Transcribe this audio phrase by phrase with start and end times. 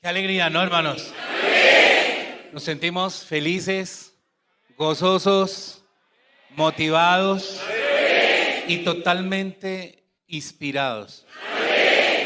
[0.00, 1.12] Qué alegría, ¿no, hermanos?
[2.52, 4.14] Nos sentimos felices,
[4.76, 5.82] gozosos,
[6.54, 7.60] motivados
[8.68, 11.26] y totalmente inspirados.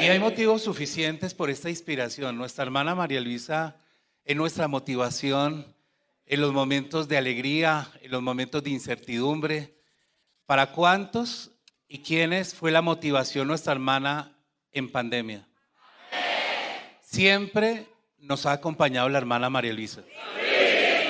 [0.03, 2.37] Y hay motivos suficientes por esta inspiración.
[2.37, 3.79] Nuestra hermana María Luisa
[4.27, 5.75] es nuestra motivación
[6.27, 9.79] en los momentos de alegría, en los momentos de incertidumbre.
[10.45, 11.53] ¿Para cuántos
[11.89, 14.37] y quiénes fue la motivación nuestra hermana
[14.73, 15.49] en pandemia?
[17.13, 20.03] Siempre nos ha acompañado la hermana María Luisa.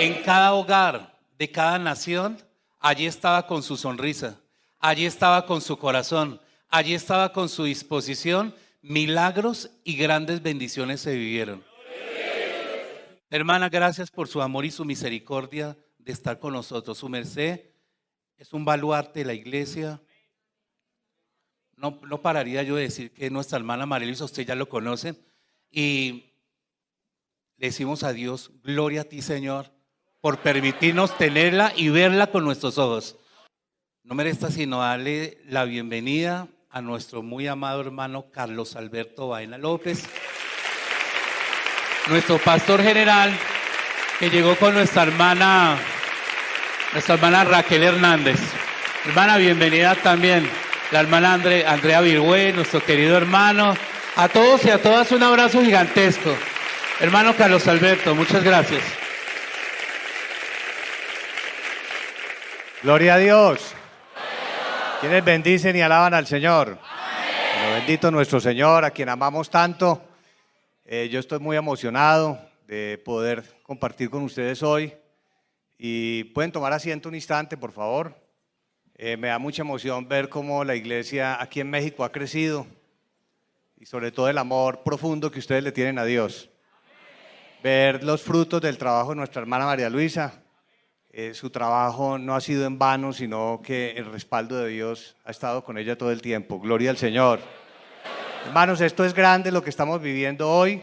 [0.01, 2.43] En cada hogar de cada nación,
[2.80, 4.41] allí estaba con su sonrisa,
[4.80, 8.52] allí estaba con su corazón, allí estaba con su disposición.
[8.80, 11.65] Milagros y grandes bendiciones se vivieron.
[13.30, 16.98] Hermana, gracias por su amor y su misericordia de estar con nosotros.
[16.98, 17.60] Su merced
[18.37, 20.02] es un baluarte de la iglesia.
[21.77, 25.15] No, no pararía yo de decir que nuestra hermana María Luisa, usted ya lo conoce,
[25.73, 26.35] y
[27.57, 29.73] le decimos a Dios, gloria a ti Señor,
[30.21, 33.16] por permitirnos tenerla y verla con nuestros ojos.
[34.05, 39.59] No me resta sino darle la bienvenida a nuestro muy amado hermano Carlos Alberto Vaina
[39.59, 40.05] López,
[42.09, 43.33] nuestro pastor general
[44.18, 45.79] que llegó con nuestra hermana,
[46.93, 48.41] nuestra hermana Raquel Hernández.
[49.07, 50.49] Hermana, bienvenida también
[50.93, 53.74] la hermana Andrea Virgüe, nuestro querido hermano,
[54.16, 56.30] a todos y a todas un abrazo gigantesco.
[57.01, 58.82] Hermano Carlos Alberto, muchas gracias.
[62.83, 63.74] Gloria a Dios.
[65.00, 66.78] Quienes bendicen y alaban al Señor.
[67.75, 70.03] Bendito nuestro Señor, a quien amamos tanto.
[70.84, 74.93] Eh, yo estoy muy emocionado de poder compartir con ustedes hoy.
[75.78, 78.15] Y pueden tomar asiento un instante, por favor.
[78.97, 82.66] Eh, me da mucha emoción ver cómo la iglesia aquí en México ha crecido
[83.83, 86.49] y sobre todo el amor profundo que ustedes le tienen a Dios.
[87.65, 90.41] Ver los frutos del trabajo de nuestra hermana María Luisa.
[91.11, 95.33] Eh, su trabajo no ha sido en vano, sino que el respaldo de Dios ha
[95.33, 96.61] estado con ella todo el tiempo.
[96.61, 97.41] Gloria al Señor.
[98.47, 100.81] Hermanos, esto es grande lo que estamos viviendo hoy.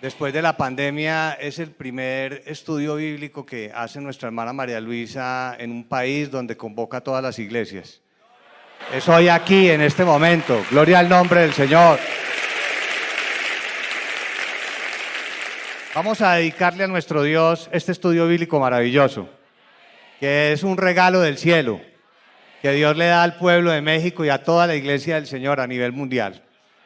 [0.00, 5.56] Después de la pandemia es el primer estudio bíblico que hace nuestra hermana María Luisa
[5.58, 8.00] en un país donde convoca a todas las iglesias.
[8.92, 10.64] Es hoy aquí, en este momento.
[10.70, 11.98] Gloria al nombre del Señor.
[15.94, 19.28] Vamos a dedicarle a nuestro Dios este estudio bíblico maravilloso,
[20.20, 21.82] que es un regalo del cielo,
[22.62, 25.60] que Dios le da al pueblo de México y a toda la iglesia del Señor
[25.60, 26.42] a nivel mundial.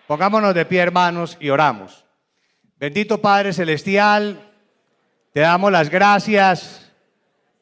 [0.08, 2.04] Pongámonos de pie, hermanos, y oramos.
[2.80, 4.40] Bendito Padre Celestial,
[5.32, 6.90] te damos las gracias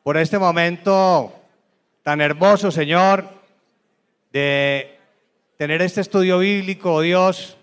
[0.02, 1.34] por este momento
[2.02, 3.39] tan hermoso, Señor
[4.32, 4.98] de
[5.56, 7.56] tener este estudio bíblico, oh Dios,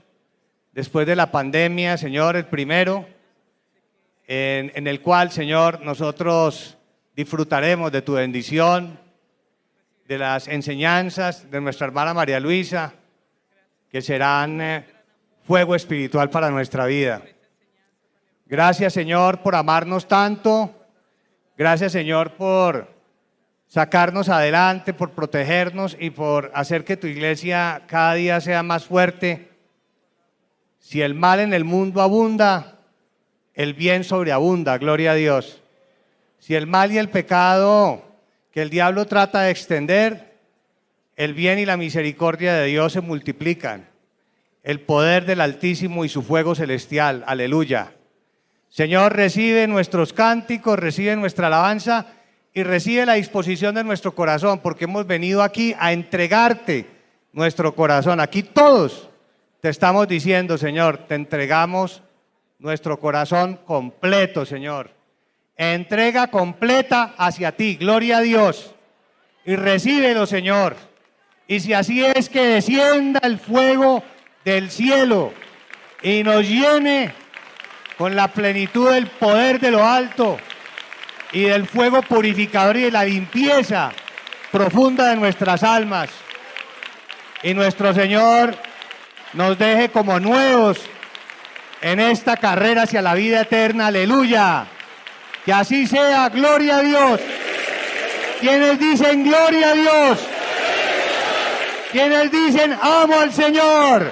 [0.73, 3.07] después de la pandemia, Señor, el primero,
[4.27, 6.77] en, el cual, Señor, nosotros
[7.15, 8.99] disfrutaremos de tu bendición,
[10.07, 12.93] de las enseñanzas de nuestra hermana María Luisa,
[13.89, 14.85] que serán eh,
[15.43, 17.21] fuego espiritual para nuestra vida.
[18.45, 20.73] Gracias, Señor, por amarnos tanto.
[21.57, 22.96] Gracias, Señor, por
[23.67, 29.49] sacarnos adelante, por protegernos y por hacer que tu iglesia cada día sea más fuerte.
[30.79, 32.79] Si el mal en el mundo abunda,
[33.53, 35.61] el bien sobreabunda, gloria a Dios.
[36.39, 38.03] Si el mal y el pecado
[38.51, 40.37] que el diablo trata de extender,
[41.15, 43.89] el bien y la misericordia de Dios se multiplican.
[44.63, 47.93] El poder del Altísimo y su fuego celestial, aleluya.
[48.69, 52.16] Señor, recibe nuestros cánticos, recibe nuestra alabanza
[52.57, 56.87] y recibe la disposición de nuestro corazón, porque hemos venido aquí a entregarte
[57.31, 58.19] nuestro corazón.
[58.19, 59.09] Aquí todos
[59.61, 62.01] te estamos diciendo, Señor, te entregamos
[62.57, 64.89] nuestro corazón completo, Señor.
[65.55, 68.73] Entrega completa hacia ti, gloria a Dios.
[69.45, 70.75] Y recíbelo, Señor.
[71.47, 74.01] Y si así es que descienda el fuego
[74.43, 75.31] del cielo
[76.01, 77.13] y nos llene
[77.99, 80.39] con la plenitud del poder de lo alto
[81.31, 83.91] y del fuego purificador y de la limpieza
[84.51, 86.09] profunda de nuestras almas.
[87.43, 88.55] Y nuestro Señor
[89.33, 90.79] nos deje como nuevos
[91.81, 93.87] en esta carrera hacia la vida eterna.
[93.87, 94.65] Aleluya.
[95.45, 96.29] Que así sea.
[96.29, 97.19] Gloria a Dios.
[98.39, 100.19] Quienes dicen gloria a Dios.
[101.91, 104.11] Quienes dicen amo al Señor.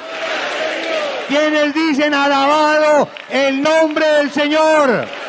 [1.28, 5.25] Quienes dicen alabado el nombre del Señor.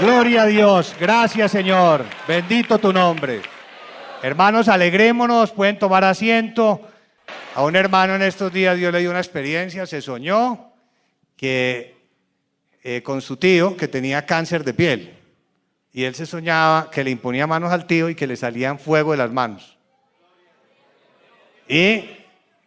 [0.00, 0.94] Gloria a Dios.
[1.00, 2.04] Gracias, Señor.
[2.28, 3.42] Bendito tu nombre.
[4.22, 6.80] Hermanos, alegrémonos, pueden tomar asiento.
[7.56, 10.72] A un hermano en estos días Dios le dio una experiencia, se soñó
[11.36, 11.96] que
[12.84, 15.14] eh, con su tío que tenía cáncer de piel.
[15.92, 19.10] Y él se soñaba que le imponía manos al tío y que le salían fuego
[19.10, 19.78] de las manos.
[21.66, 22.04] Y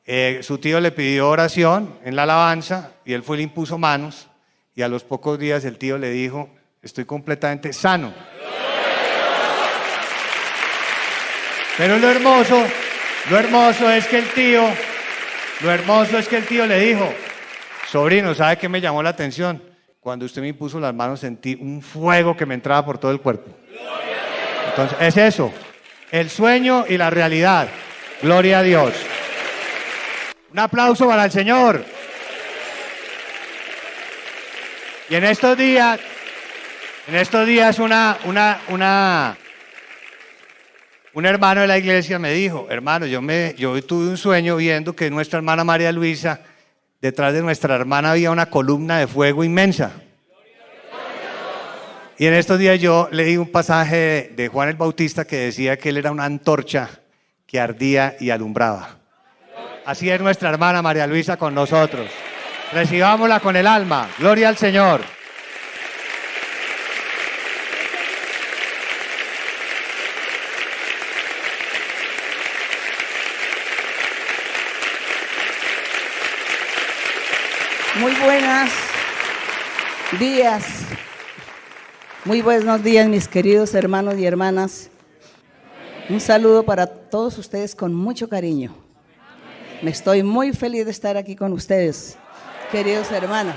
[0.06, 3.78] eh, su tío le pidió oración en la alabanza y él fue y le impuso
[3.78, 4.28] manos.
[4.76, 6.50] Y a los pocos días el tío le dijo,
[6.82, 8.14] estoy completamente sano.
[11.78, 12.64] Pero lo hermoso,
[13.30, 14.64] lo hermoso es que el tío,
[15.62, 17.12] lo hermoso es que el tío le dijo,
[17.88, 19.64] sobrino, ¿sabe qué me llamó la atención?
[20.00, 23.22] Cuando usted me impuso las manos sentí un fuego que me entraba por todo el
[23.22, 23.52] cuerpo.
[24.70, 25.54] Entonces, es eso,
[26.12, 27.68] el sueño y la realidad.
[28.22, 28.94] Gloria a Dios.
[30.52, 31.84] Un aplauso para el Señor.
[35.10, 36.00] Y en estos días,
[37.12, 39.38] en estos días una, una, una,
[41.14, 44.96] un hermano de la iglesia me dijo, hermano, yo, me, yo tuve un sueño viendo
[44.96, 46.40] que nuestra hermana María Luisa,
[47.02, 49.92] detrás de nuestra hermana había una columna de fuego inmensa.
[52.18, 55.90] Y en estos días yo leí un pasaje de Juan el Bautista que decía que
[55.90, 56.90] él era una antorcha
[57.46, 59.00] que ardía y alumbraba.
[59.86, 62.10] Así es nuestra hermana María Luisa con nosotros.
[62.72, 64.08] Recibámosla con el alma.
[64.18, 65.02] Gloria al Señor.
[78.22, 78.72] Muy buenas
[80.20, 80.64] días.
[82.24, 84.92] Muy buenos días, mis queridos hermanos y hermanas.
[86.08, 88.76] Un saludo para todos ustedes con mucho cariño.
[89.82, 92.16] Me estoy muy feliz de estar aquí con ustedes,
[92.72, 93.56] queridos hermanos.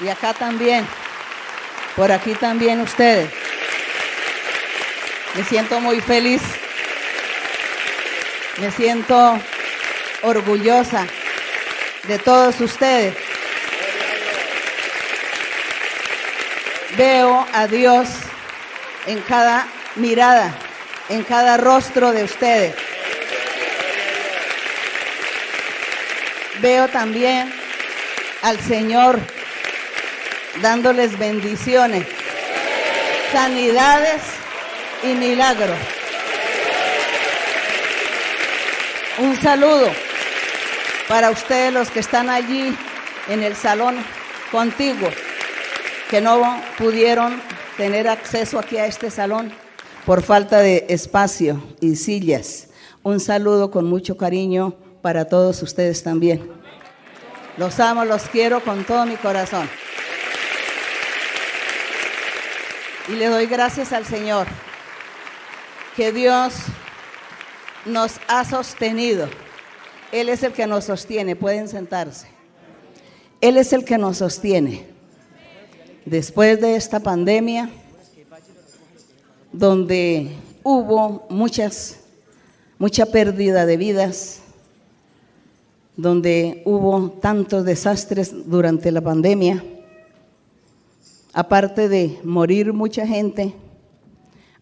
[0.00, 0.84] Y acá también,
[1.94, 3.30] por aquí también ustedes.
[5.36, 6.42] Me siento muy feliz.
[8.60, 9.38] Me siento
[10.24, 11.06] orgullosa
[12.08, 13.25] de todos ustedes.
[16.96, 18.08] Veo a Dios
[19.06, 19.66] en cada
[19.96, 20.54] mirada,
[21.08, 22.74] en cada rostro de ustedes.
[26.60, 27.52] Veo también
[28.42, 29.20] al Señor
[30.62, 32.06] dándoles bendiciones,
[33.30, 34.22] sanidades
[35.02, 35.78] y milagros.
[39.18, 39.90] Un saludo
[41.08, 42.76] para ustedes los que están allí
[43.28, 43.96] en el salón
[44.50, 45.10] contigo,
[46.10, 46.42] que no
[46.78, 47.40] pudieron
[47.76, 49.52] tener acceso aquí a este salón
[50.04, 52.68] por falta de espacio y sillas.
[53.02, 56.50] Un saludo con mucho cariño para todos ustedes también.
[57.56, 59.68] Los amo, los quiero con todo mi corazón.
[63.08, 64.46] Y le doy gracias al Señor
[65.96, 66.54] que Dios
[67.84, 69.28] nos ha sostenido
[70.12, 72.28] él es el que nos sostiene, pueden sentarse.
[73.40, 74.95] Él es el que nos sostiene.
[76.06, 77.68] Después de esta pandemia,
[79.52, 80.30] donde
[80.62, 81.98] hubo muchas,
[82.78, 84.40] mucha pérdida de vidas,
[85.96, 89.64] donde hubo tantos desastres durante la pandemia,
[91.32, 93.52] aparte de morir mucha gente,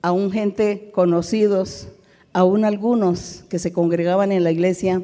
[0.01, 1.89] aún gente conocidos,
[2.33, 5.03] aún algunos que se congregaban en la iglesia,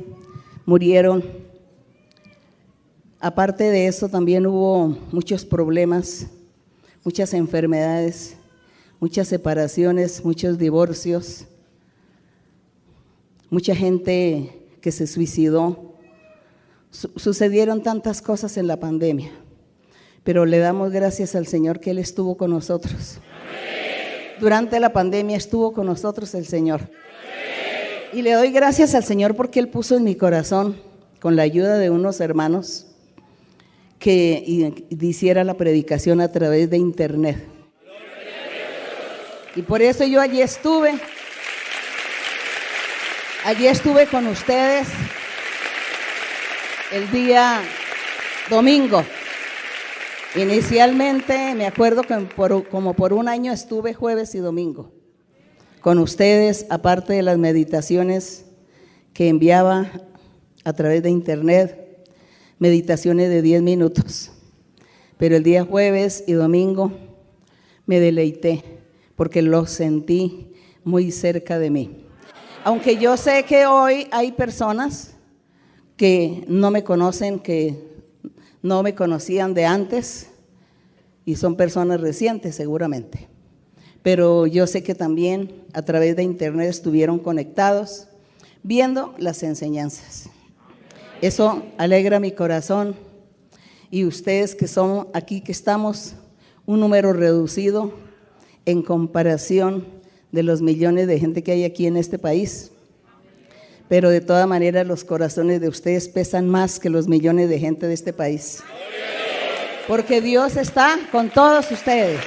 [0.65, 1.23] murieron.
[3.23, 6.27] Aparte de eso, también hubo muchos problemas,
[7.05, 8.35] muchas enfermedades,
[8.99, 11.45] muchas separaciones, muchos divorcios,
[13.51, 15.97] mucha gente que se suicidó.
[16.91, 19.31] sucedieron tantas cosas en la pandemia,
[20.25, 23.19] pero le damos gracias al Señor que Él estuvo con nosotros.
[24.41, 26.89] Durante la pandemia estuvo con nosotros el Señor.
[28.15, 30.81] Y le doy gracias al Señor porque Él puso en mi corazón,
[31.21, 32.90] con la ayuda de unos hermanos,
[34.01, 37.47] que hiciera la predicación a través de internet.
[39.55, 40.95] Y por eso yo allí estuve.
[43.45, 44.89] Allí estuve con ustedes
[46.93, 47.61] el día
[48.49, 49.05] domingo.
[50.35, 52.27] Inicialmente me acuerdo que
[52.71, 54.93] como por un año estuve jueves y domingo
[55.81, 58.45] con ustedes, aparte de las meditaciones
[59.13, 59.91] que enviaba
[60.65, 61.90] a través de internet,
[62.61, 64.31] meditaciones de 10 minutos.
[65.19, 66.93] Pero el día jueves y domingo
[67.87, 68.63] me deleité
[69.17, 70.53] porque lo sentí
[70.85, 72.07] muy cerca de mí.
[72.63, 75.17] Aunque yo sé que hoy hay personas
[75.97, 77.75] que no me conocen, que
[78.63, 80.31] no me conocían de antes
[81.25, 83.29] y son personas recientes seguramente
[84.03, 88.09] pero yo sé que también a través de internet estuvieron conectados
[88.63, 90.31] viendo las enseñanzas.
[91.23, 92.97] Eso alegra mi corazón
[93.91, 96.15] y ustedes que son aquí, que estamos
[96.65, 97.93] un número reducido
[98.65, 99.87] en comparación
[100.33, 102.73] de los millones de gente que hay aquí en este país.
[103.87, 107.87] Pero de todas maneras los corazones de ustedes pesan más que los millones de gente
[107.87, 108.63] de este país.
[109.87, 112.21] Porque Dios está con todos ustedes.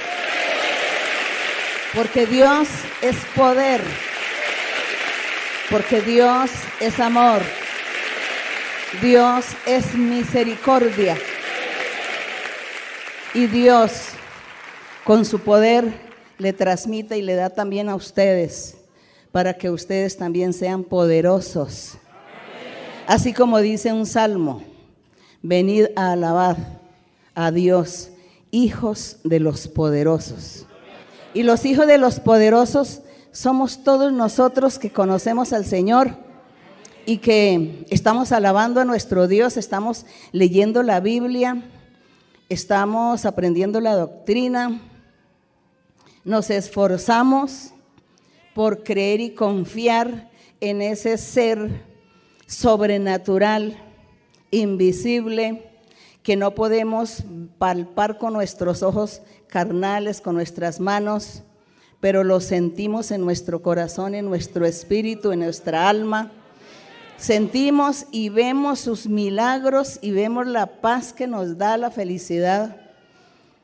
[1.96, 2.68] Porque Dios
[3.02, 3.80] es poder.
[5.68, 7.40] Porque Dios es amor.
[9.00, 11.16] Dios es misericordia.
[13.34, 14.10] Y Dios,
[15.04, 15.92] con su poder,
[16.38, 18.76] le transmite y le da también a ustedes
[19.32, 21.94] para que ustedes también sean poderosos.
[23.06, 24.62] Así como dice un salmo,
[25.42, 26.56] venid a alabar
[27.34, 28.10] a Dios,
[28.50, 30.66] hijos de los poderosos.
[31.34, 33.00] Y los hijos de los poderosos
[33.32, 36.23] somos todos nosotros que conocemos al Señor
[37.06, 41.62] y que estamos alabando a nuestro Dios, estamos leyendo la Biblia,
[42.48, 44.80] estamos aprendiendo la doctrina,
[46.24, 47.70] nos esforzamos
[48.54, 50.30] por creer y confiar
[50.60, 51.82] en ese ser
[52.46, 53.76] sobrenatural,
[54.50, 55.70] invisible,
[56.22, 57.24] que no podemos
[57.58, 61.42] palpar con nuestros ojos carnales, con nuestras manos,
[62.00, 66.32] pero lo sentimos en nuestro corazón, en nuestro espíritu, en nuestra alma.
[67.24, 72.76] Sentimos y vemos sus milagros y vemos la paz que nos da la felicidad.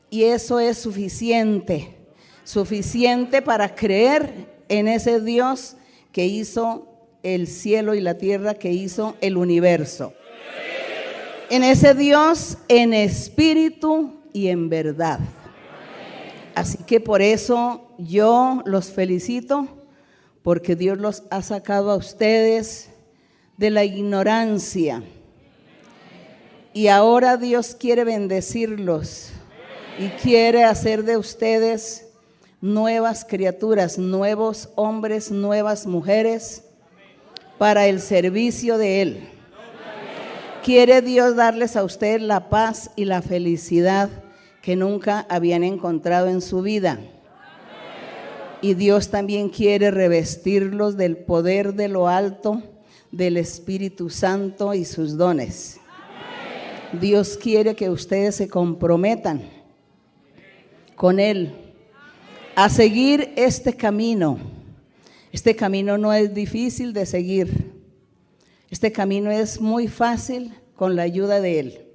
[0.08, 1.94] Y eso es suficiente,
[2.42, 5.76] suficiente para creer en ese Dios
[6.10, 6.88] que hizo
[7.22, 10.14] el cielo y la tierra, que hizo el universo.
[11.50, 15.20] En ese Dios en espíritu y en verdad.
[16.54, 19.68] Así que por eso yo los felicito,
[20.42, 22.89] porque Dios los ha sacado a ustedes
[23.60, 25.02] de la ignorancia.
[26.72, 29.32] Y ahora Dios quiere bendecirlos
[29.98, 32.06] y quiere hacer de ustedes
[32.62, 36.64] nuevas criaturas, nuevos hombres, nuevas mujeres
[37.58, 39.28] para el servicio de Él.
[40.64, 44.08] Quiere Dios darles a ustedes la paz y la felicidad
[44.62, 46.98] que nunca habían encontrado en su vida.
[48.62, 52.62] Y Dios también quiere revestirlos del poder de lo alto,
[53.10, 55.80] del Espíritu Santo y sus dones.
[56.92, 59.42] Dios quiere que ustedes se comprometan
[60.96, 61.54] con Él
[62.54, 64.38] a seguir este camino.
[65.32, 67.72] Este camino no es difícil de seguir.
[68.70, 71.86] Este camino es muy fácil con la ayuda de Él.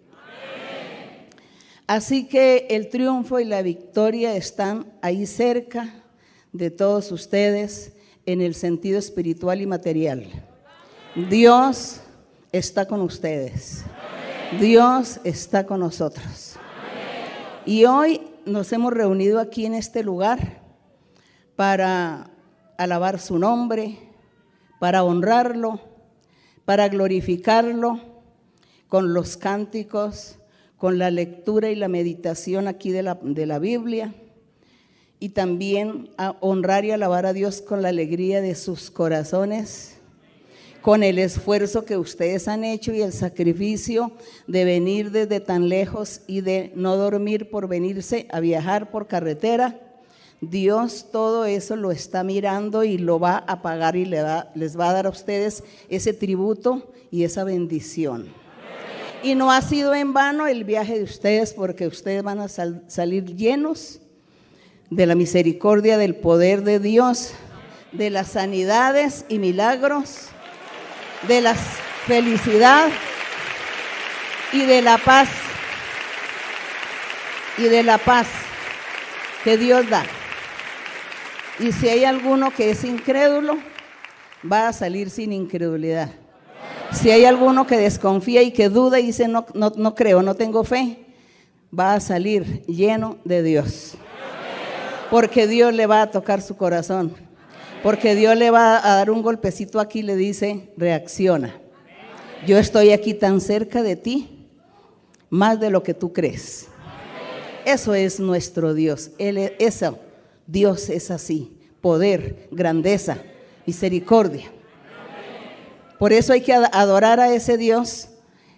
[1.88, 6.04] Así que el triunfo y la victoria están ahí cerca
[6.52, 7.94] de todos ustedes
[8.26, 10.26] en el sentido espiritual y material.
[11.16, 12.02] Dios
[12.52, 13.86] está con ustedes.
[14.60, 16.56] Dios está con nosotros.
[17.66, 20.62] Y hoy nos hemos reunido aquí en este lugar
[21.56, 22.30] para
[22.78, 23.98] alabar su nombre,
[24.80, 25.80] para honrarlo,
[26.66, 28.02] para glorificarlo
[28.90, 30.38] con los cánticos,
[30.78, 34.14] con la lectura y la meditación aquí de la, de la Biblia
[35.20, 39.95] y también a honrar y alabar a Dios con la alegría de sus corazones,
[40.86, 44.12] con el esfuerzo que ustedes han hecho y el sacrificio
[44.46, 49.80] de venir desde tan lejos y de no dormir por venirse a viajar por carretera.
[50.42, 54.22] Dios todo eso lo está mirando y lo va a pagar y les
[54.80, 58.28] va a dar a ustedes ese tributo y esa bendición.
[59.24, 63.36] Y no ha sido en vano el viaje de ustedes porque ustedes van a salir
[63.36, 64.02] llenos
[64.92, 67.32] de la misericordia, del poder de Dios,
[67.92, 70.30] de las sanidades y milagros,
[71.28, 72.90] de la felicidad
[74.52, 75.30] y de la paz.
[77.58, 78.28] Y de la paz
[79.44, 80.04] que Dios da.
[81.60, 83.58] Y si hay alguno que es incrédulo,
[84.50, 86.10] va a salir sin incredulidad.
[86.92, 90.36] Si hay alguno que desconfía y que duda y dice, no, no, no creo, no
[90.36, 91.06] tengo fe,
[91.78, 93.96] va a salir lleno de Dios.
[95.10, 97.25] Porque Dios le va a tocar su corazón.
[97.86, 101.54] Porque Dios le va a dar un golpecito aquí y le dice, reacciona.
[102.48, 104.48] Yo estoy aquí tan cerca de ti,
[105.30, 106.66] más de lo que tú crees.
[107.64, 109.12] Eso es nuestro Dios.
[109.20, 110.00] Él es, eso,
[110.48, 111.56] Dios es así.
[111.80, 113.20] Poder, grandeza,
[113.68, 114.52] misericordia.
[116.00, 118.08] Por eso hay que adorar a ese Dios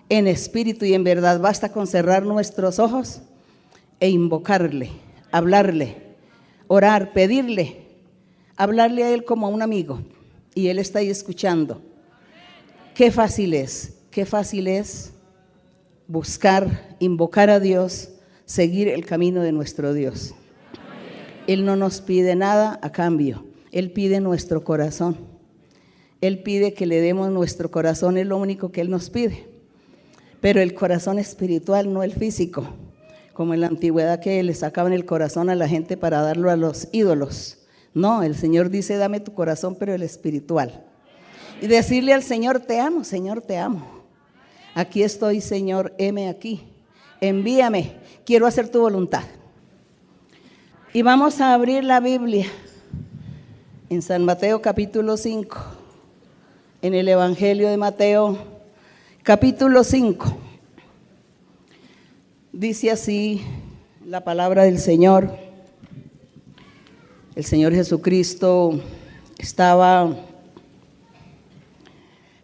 [0.08, 1.42] en espíritu y en verdad.
[1.42, 3.20] Basta con cerrar nuestros ojos
[4.00, 4.90] e invocarle,
[5.34, 5.98] hablarle,
[6.70, 7.87] orar, pedirle,
[8.58, 10.02] hablarle a Él como a un amigo.
[10.54, 11.82] Y Él está ahí escuchando.
[12.94, 15.14] Qué fácil es, qué fácil es
[16.08, 18.10] buscar, invocar a Dios,
[18.46, 20.34] seguir el camino de nuestro Dios.
[21.46, 25.18] Él no nos pide nada a cambio, Él pide nuestro corazón.
[26.20, 29.48] Él pide que le demos nuestro corazón, es lo único que Él nos pide.
[30.42, 32.68] Pero el corazón espiritual, no el físico,
[33.34, 36.56] como en la antigüedad que le sacaban el corazón a la gente para darlo a
[36.56, 37.57] los ídolos.
[37.98, 40.84] No, el Señor dice, dame tu corazón, pero el espiritual.
[41.64, 44.04] Y decirle al Señor, te amo, Señor, te amo.
[44.76, 46.62] Aquí estoy, Señor, heme aquí.
[47.22, 49.24] Envíame, quiero hacer tu voluntad.
[50.94, 52.46] Y vamos a abrir la Biblia
[53.90, 55.58] en San Mateo capítulo 5,
[56.84, 58.38] en el Evangelio de Mateo
[59.24, 60.38] capítulo 5.
[62.52, 63.42] Dice así
[64.06, 65.47] la palabra del Señor.
[67.38, 68.82] El Señor Jesucristo
[69.38, 70.12] estaba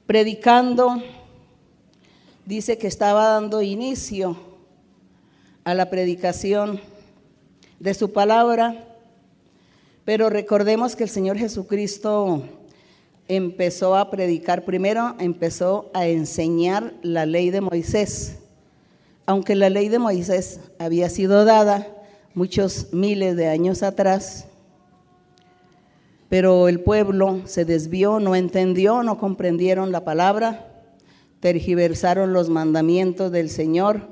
[0.06, 1.02] predicando,
[2.46, 4.38] dice que estaba dando inicio
[5.64, 6.80] a la predicación
[7.80, 8.86] de su palabra,
[10.06, 12.44] pero recordemos que el Señor Jesucristo
[13.28, 18.38] empezó a predicar, primero empezó a enseñar la ley de Moisés,
[19.26, 21.88] aunque la ley de Moisés había sido dada
[22.36, 24.50] muchos miles de años atrás,
[26.34, 30.82] pero el pueblo se desvió, no entendió, no comprendieron la palabra,
[31.40, 34.10] tergiversaron los mandamientos del Señor,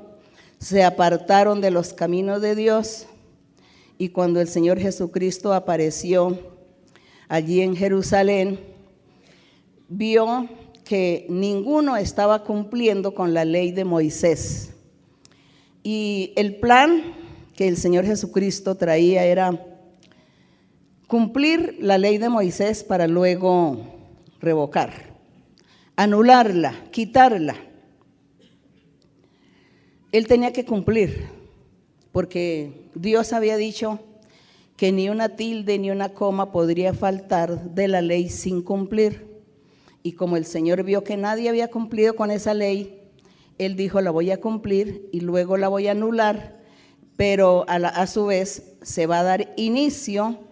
[0.60, 3.08] se apartaron de los caminos de Dios
[3.98, 6.38] y cuando el Señor Jesucristo apareció
[7.26, 8.60] allí en Jerusalén,
[9.88, 10.48] vio
[10.84, 14.70] que ninguno estaba cumpliendo con la ley de Moisés.
[15.82, 17.02] Y el plan
[17.56, 19.71] que el Señor Jesucristo traía era
[21.12, 23.76] cumplir la ley de Moisés para luego
[24.40, 25.12] revocar,
[25.94, 27.54] anularla, quitarla.
[30.10, 31.26] Él tenía que cumplir,
[32.12, 34.00] porque Dios había dicho
[34.78, 39.26] que ni una tilde ni una coma podría faltar de la ley sin cumplir.
[40.02, 43.02] Y como el Señor vio que nadie había cumplido con esa ley,
[43.58, 46.58] Él dijo, la voy a cumplir y luego la voy a anular,
[47.18, 50.50] pero a, a su vez se va a dar inicio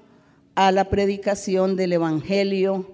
[0.55, 2.87] a la predicación del Evangelio,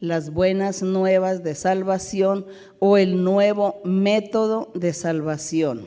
[0.00, 2.46] las buenas nuevas de salvación
[2.78, 5.86] o el nuevo método de salvación.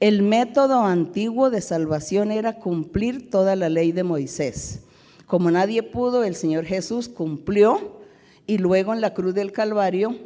[0.00, 4.84] El método antiguo de salvación era cumplir toda la ley de Moisés.
[5.26, 8.00] Como nadie pudo, el Señor Jesús cumplió
[8.46, 10.16] y luego en la cruz del Calvario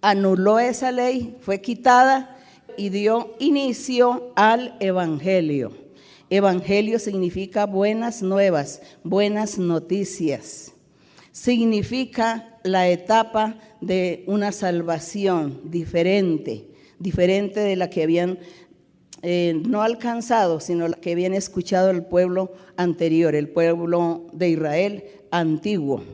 [0.00, 2.36] anuló esa ley, fue quitada
[2.76, 5.72] y dio inicio al Evangelio.
[6.30, 10.72] Evangelio significa buenas nuevas, buenas noticias.
[11.32, 16.66] Significa la etapa de una salvación diferente,
[16.98, 18.38] diferente de la que habían
[19.22, 25.04] eh, no alcanzado, sino la que habían escuchado el pueblo anterior, el pueblo de Israel
[25.30, 26.04] antiguo.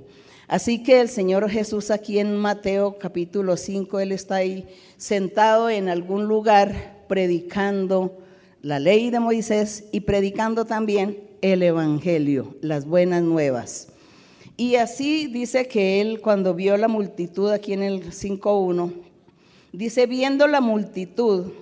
[0.47, 5.89] Así que el Señor Jesús aquí en Mateo capítulo 5, Él está ahí sentado en
[5.89, 8.24] algún lugar predicando
[8.65, 13.89] la ley de Moisés y predicando también el Evangelio, las buenas nuevas.
[14.57, 18.91] Y así dice que él cuando vio la multitud aquí en el 5.1,
[19.75, 21.53] dice, viendo la multitud,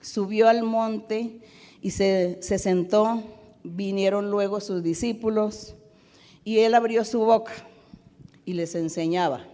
[0.00, 1.42] subió al monte
[1.82, 3.22] y se, se sentó,
[3.62, 5.74] vinieron luego sus discípulos
[6.44, 7.52] y él abrió su boca
[8.46, 9.44] y les enseñaba.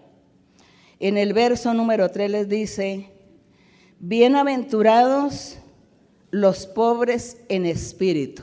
[1.01, 3.11] En el verso número 3 les dice,
[3.99, 5.59] bienaventurados
[6.41, 8.43] los pobres en espíritu.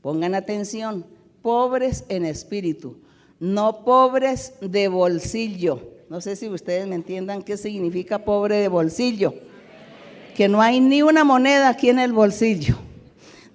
[0.00, 1.04] Pongan atención,
[1.42, 2.98] pobres en espíritu,
[3.40, 5.80] no pobres de bolsillo.
[6.08, 9.34] No sé si ustedes me entiendan qué significa pobre de bolsillo.
[10.36, 12.76] Que no hay ni una moneda aquí en el bolsillo,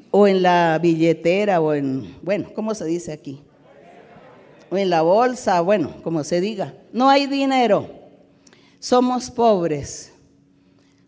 [0.09, 3.41] o en la billetera, o en, bueno, ¿cómo se dice aquí?
[4.69, 6.73] O en la bolsa, bueno, como se diga.
[6.91, 7.89] No hay dinero.
[8.79, 10.10] Somos pobres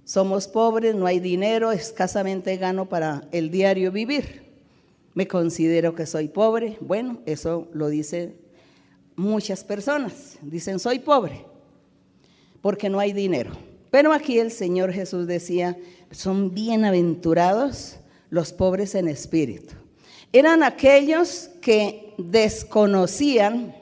[0.05, 4.43] somos pobres, no hay dinero, escasamente gano para el diario vivir.
[5.13, 6.77] Me considero que soy pobre.
[6.81, 8.35] Bueno, eso lo dicen
[9.15, 10.37] muchas personas.
[10.41, 11.45] Dicen, soy pobre
[12.61, 13.51] porque no hay dinero.
[13.91, 15.77] Pero aquí el Señor Jesús decía,
[16.09, 17.97] son bienaventurados
[18.29, 19.75] los pobres en espíritu.
[20.31, 23.75] Eran aquellos que desconocían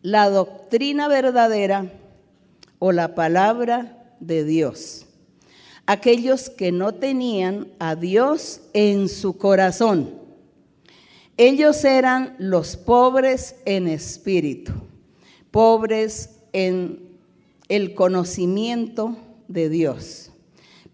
[0.00, 1.92] la doctrina verdadera
[2.78, 5.04] o la palabra de Dios.
[5.84, 10.14] Aquellos que no tenían a Dios en su corazón.
[11.36, 14.72] Ellos eran los pobres en espíritu,
[15.50, 17.00] pobres en
[17.68, 19.16] el conocimiento
[19.48, 20.28] de Dios.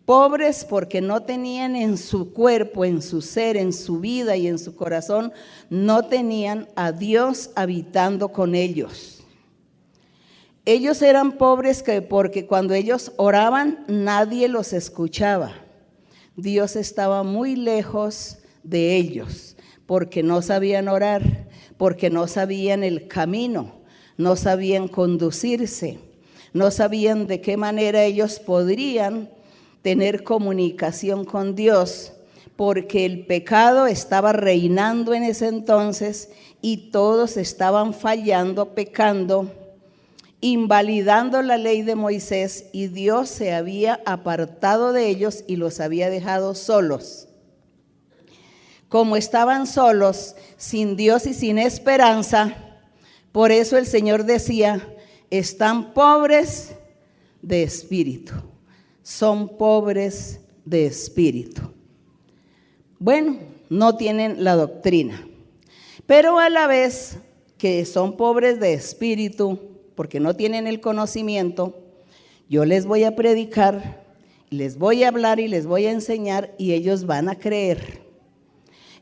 [0.05, 4.59] pobres porque no tenían en su cuerpo, en su ser, en su vida y en
[4.59, 5.35] su corazón,
[5.69, 9.17] no tenían a Dios habitando con ellos.
[10.68, 15.54] Ellos eran pobres que porque cuando ellos oraban nadie los escuchaba.
[16.37, 23.76] Dios estaba muy lejos de ellos porque no sabían orar, porque no sabían el camino,
[24.18, 26.00] no sabían conducirse,
[26.52, 29.31] no sabían de qué manera ellos podrían
[29.81, 32.12] tener comunicación con Dios,
[32.57, 36.28] porque el pecado estaba reinando en ese entonces
[36.61, 39.50] y todos estaban fallando, pecando,
[40.40, 46.11] invalidando la ley de Moisés y Dios se había apartado de ellos y los había
[46.11, 47.29] dejado solos.
[48.88, 52.57] Como estaban solos, sin Dios y sin esperanza,
[53.33, 54.94] por eso el Señor decía,
[55.31, 56.74] están pobres
[57.42, 58.35] de espíritu
[59.09, 61.62] son pobres de espíritu.
[62.98, 63.38] Bueno,
[63.70, 65.27] no tienen la doctrina,
[66.05, 67.16] pero a la vez
[67.57, 71.77] que son pobres de espíritu, porque no tienen el conocimiento,
[72.49, 74.05] yo les voy a predicar,
[74.49, 78.01] les voy a hablar y les voy a enseñar y ellos van a creer.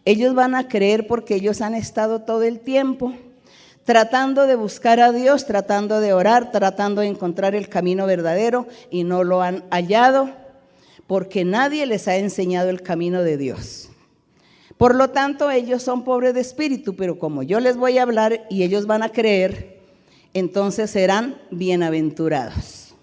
[0.07, 3.13] Ellos van a creer porque ellos han estado todo el tiempo
[3.85, 9.05] tratando de buscar a Dios, tratando de orar, tratando de encontrar el camino verdadero y
[9.05, 10.31] no lo han hallado
[11.07, 13.91] porque nadie les ha enseñado el camino de Dios.
[14.79, 18.47] Por lo tanto, ellos son pobres de espíritu, pero como yo les voy a hablar
[18.49, 19.76] y ellos van a creer,
[20.38, 22.94] entonces serán bienaventurados.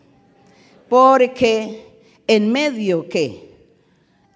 [0.88, 1.84] Porque
[2.28, 3.58] en medio que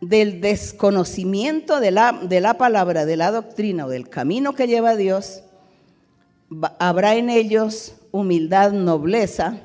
[0.02, 4.96] del desconocimiento de la, de la palabra, de la doctrina o del camino que lleva
[4.96, 5.44] Dios,
[6.80, 9.62] habrá en ellos humildad, nobleza,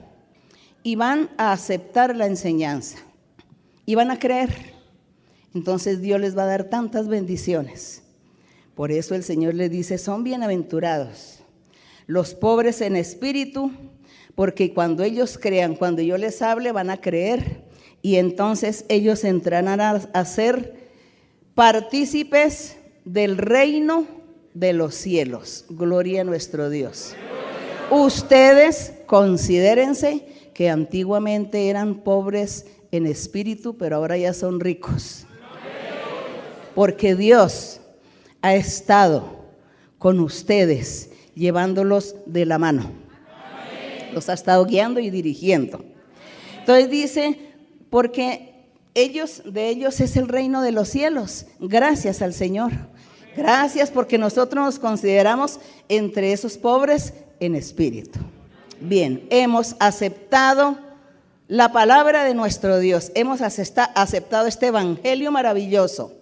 [0.83, 2.99] y van a aceptar la enseñanza,
[3.87, 4.75] y van a creer.
[5.55, 8.03] Entonces Dios les va a dar tantas bendiciones.
[8.75, 11.42] Por eso el Señor les dice, son bienaventurados
[12.13, 13.73] los pobres en espíritu,
[14.35, 17.63] porque cuando ellos crean, cuando yo les hable, van a creer,
[18.03, 20.91] y entonces ellos entrarán a ser
[21.55, 24.07] partícipes del reino
[24.53, 25.65] de los cielos.
[25.71, 27.15] Gloria a nuestro Dios.
[27.91, 35.25] Ustedes considérense que antiguamente eran pobres en espíritu, pero ahora ya son ricos.
[36.75, 37.81] Porque Dios
[38.43, 39.47] ha estado
[39.99, 42.91] con ustedes llevándolos de la mano.
[44.13, 45.85] Los ha estado guiando y dirigiendo.
[46.61, 47.39] Entonces dice,
[47.91, 48.53] porque
[48.95, 52.73] ellos, de ellos es el reino de los cielos, gracias al Señor.
[53.37, 58.19] Gracias porque nosotros nos consideramos entre esos pobres en espíritu.
[58.81, 60.77] Bien, hemos aceptado
[61.49, 66.13] la palabra de nuestro Dios, hemos aceptado este evangelio maravilloso,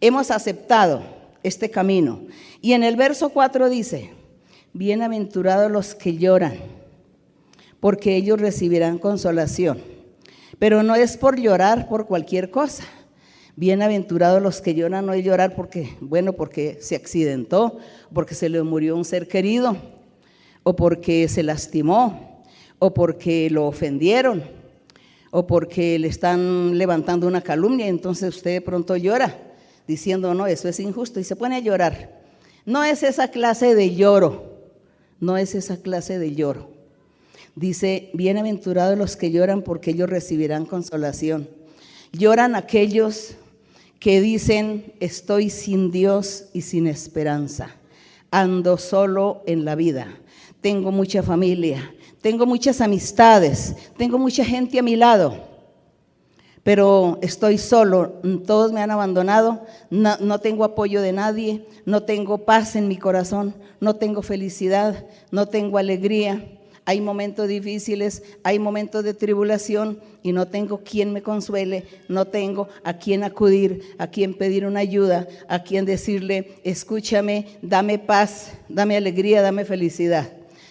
[0.00, 1.02] hemos aceptado
[1.42, 2.20] este camino.
[2.60, 4.12] Y en el verso 4 dice,
[4.72, 6.54] bienaventurados los que lloran,
[7.80, 9.80] porque ellos recibirán consolación.
[10.58, 12.84] Pero no es por llorar por cualquier cosa
[13.58, 17.78] Bienaventurados los que lloran, no hay llorar porque, bueno, porque se accidentó,
[18.14, 19.76] porque se le murió un ser querido,
[20.62, 22.44] o porque se lastimó,
[22.78, 24.44] o porque lo ofendieron,
[25.32, 29.36] o porque le están levantando una calumnia, entonces usted de pronto llora,
[29.88, 32.22] diciendo, no, eso es injusto, y se pone a llorar.
[32.64, 34.57] No es esa clase de lloro,
[35.20, 36.70] no es esa clase de lloro.
[37.54, 41.48] Dice, bienaventurados los que lloran porque ellos recibirán consolación.
[42.12, 43.34] Lloran aquellos
[43.98, 47.74] que dicen, estoy sin Dios y sin esperanza,
[48.30, 50.06] ando solo en la vida,
[50.60, 55.47] tengo mucha familia, tengo muchas amistades, tengo mucha gente a mi lado,
[56.68, 62.76] pero estoy solo, todos me han abandonado, no, tengo apoyo de nadie, no tengo paz
[62.76, 66.44] en mi corazón, no tengo felicidad, no tengo alegría.
[66.84, 72.68] Hay momentos difíciles, hay momentos de tribulación y no tengo quien me consuele, no tengo
[72.84, 78.98] a quien acudir, a quien pedir una ayuda, a quien decirle, escúchame, dame paz, dame
[78.98, 80.30] alegría, dame felicidad.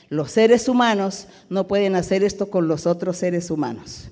[0.09, 4.11] Los seres humanos no pueden hacer esto con los otros seres humanos.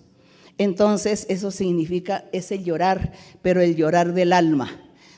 [0.58, 4.72] Entonces eso significa ese llorar, pero el llorar del alma,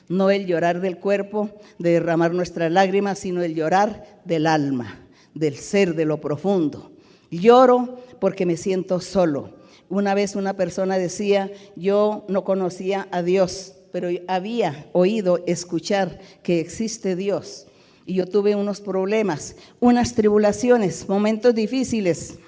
[0.09, 5.55] no el llorar del cuerpo, de derramar nuestras lágrimas, sino el llorar del alma del
[5.55, 6.91] ser, de lo profundo.
[7.29, 9.57] Lloro porque me siento solo.
[9.89, 16.59] Una vez una persona decía, yo no conocía a Dios, pero había oído escuchar que
[16.59, 17.67] existe Dios.
[18.05, 22.39] Y yo tuve unos problemas, unas tribulaciones, momentos difíciles.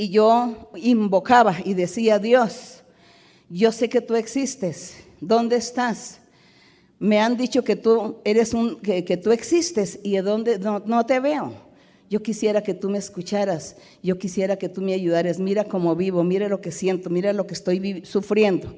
[0.00, 2.82] Y yo invocaba y decía, Dios,
[3.50, 4.94] yo sé que tú existes.
[5.20, 6.20] ¿Dónde estás?
[6.98, 11.04] Me han dicho que tú eres un, que, tú existes y de dónde no, no
[11.04, 11.52] te veo.
[12.08, 15.38] Yo quisiera que tú me escucharas, yo quisiera que tú me ayudaras.
[15.38, 18.74] Mira cómo vivo, mira lo que siento, mira lo que estoy sufriendo.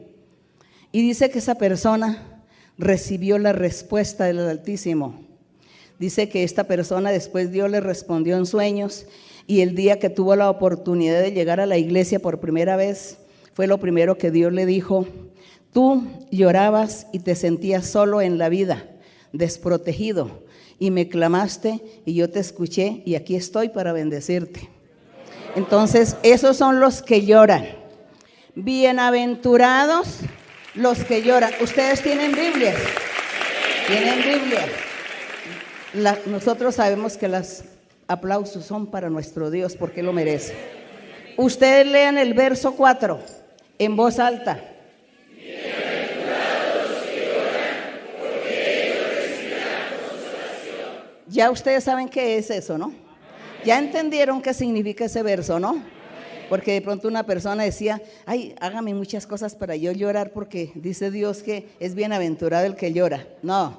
[0.91, 2.43] Y dice que esa persona
[2.77, 5.21] recibió la respuesta del Altísimo.
[6.01, 9.07] Dice que esta persona después Dios le respondió en sueños
[9.47, 13.19] y el día que tuvo la oportunidad de llegar a la iglesia por primera vez,
[13.55, 15.07] fue lo primero que Dios le dijo,
[15.73, 18.87] tú llorabas y te sentías solo en la vida,
[19.33, 20.43] desprotegido,
[20.79, 24.69] y me clamaste y yo te escuché y aquí estoy para bendecirte.
[25.55, 27.67] Entonces, esos son los que lloran.
[28.55, 30.19] Bienaventurados
[30.75, 31.53] los que lloran.
[31.61, 32.75] Ustedes tienen Biblia.
[33.87, 36.19] Tienen Biblia.
[36.27, 37.65] nosotros sabemos que los
[38.07, 40.55] aplausos son para nuestro Dios porque lo merece.
[41.37, 43.19] Ustedes lean el verso 4
[43.79, 44.69] en voz alta.
[51.27, 52.93] Ya ustedes saben qué es eso, ¿no?
[53.65, 55.83] Ya entendieron qué significa ese verso, ¿no?
[56.51, 61.11] Porque de pronto una persona decía, ay, hágame muchas cosas para yo llorar porque dice
[61.11, 63.27] Dios que es bienaventurado el que llora.
[63.43, 63.79] No,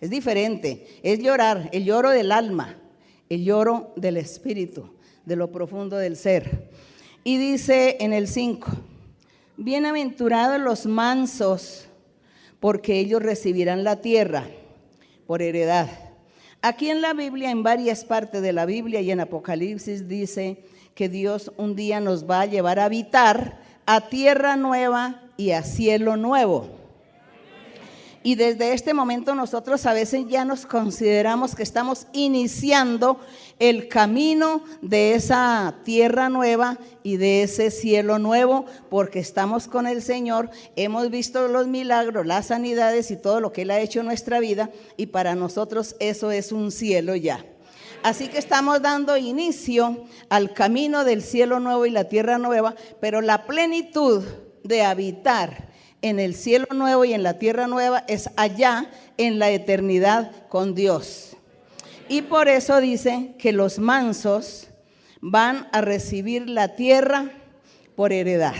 [0.00, 0.86] es diferente.
[1.02, 2.78] Es llorar, el lloro del alma,
[3.28, 4.90] el lloro del espíritu,
[5.24, 6.70] de lo profundo del ser.
[7.24, 8.70] Y dice en el 5,
[9.56, 11.88] bienaventurados los mansos,
[12.60, 14.44] porque ellos recibirán la tierra
[15.26, 15.88] por heredad.
[16.62, 21.08] Aquí en la Biblia, en varias partes de la Biblia y en Apocalipsis dice que
[21.08, 26.16] Dios un día nos va a llevar a habitar a tierra nueva y a cielo
[26.16, 26.85] nuevo.
[28.26, 33.20] Y desde este momento nosotros a veces ya nos consideramos que estamos iniciando
[33.60, 40.02] el camino de esa tierra nueva y de ese cielo nuevo, porque estamos con el
[40.02, 44.06] Señor, hemos visto los milagros, las sanidades y todo lo que Él ha hecho en
[44.06, 47.46] nuestra vida, y para nosotros eso es un cielo ya.
[48.02, 53.20] Así que estamos dando inicio al camino del cielo nuevo y la tierra nueva, pero
[53.20, 54.24] la plenitud
[54.64, 55.75] de habitar
[56.08, 60.74] en el cielo nuevo y en la tierra nueva es allá en la eternidad con
[60.74, 61.36] Dios.
[62.08, 64.68] Y por eso dice que los mansos
[65.20, 67.32] van a recibir la tierra
[67.96, 68.54] por heredad.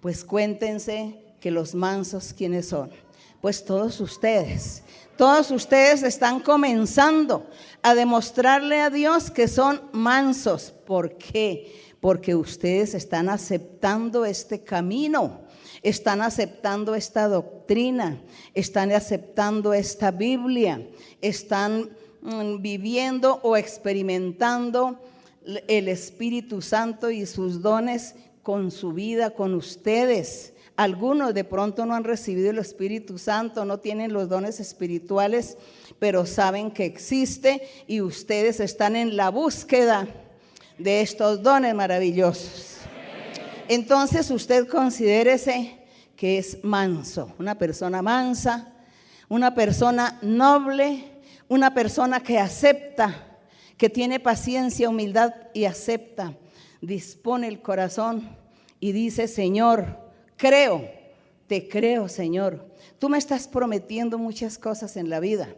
[0.00, 2.90] Pues cuéntense que los mansos, ¿quiénes son?
[3.40, 4.84] Pues todos ustedes.
[5.16, 7.50] Todos ustedes están comenzando
[7.82, 10.72] a demostrarle a Dios que son mansos.
[10.86, 11.94] ¿Por qué?
[12.00, 15.49] Porque ustedes están aceptando este camino
[15.82, 18.20] están aceptando esta doctrina,
[18.54, 20.86] están aceptando esta Biblia,
[21.20, 21.90] están
[22.22, 25.00] mm, viviendo o experimentando
[25.68, 30.54] el Espíritu Santo y sus dones con su vida, con ustedes.
[30.76, 35.58] Algunos de pronto no han recibido el Espíritu Santo, no tienen los dones espirituales,
[35.98, 40.08] pero saben que existe y ustedes están en la búsqueda
[40.78, 42.69] de estos dones maravillosos.
[43.70, 45.78] Entonces usted considérese
[46.16, 48.74] que es manso, una persona mansa,
[49.28, 51.04] una persona noble,
[51.46, 53.38] una persona que acepta,
[53.76, 56.36] que tiene paciencia, humildad y acepta,
[56.80, 58.36] dispone el corazón
[58.80, 60.00] y dice, Señor,
[60.36, 60.90] creo,
[61.46, 62.74] te creo, Señor.
[62.98, 65.48] Tú me estás prometiendo muchas cosas en la vida.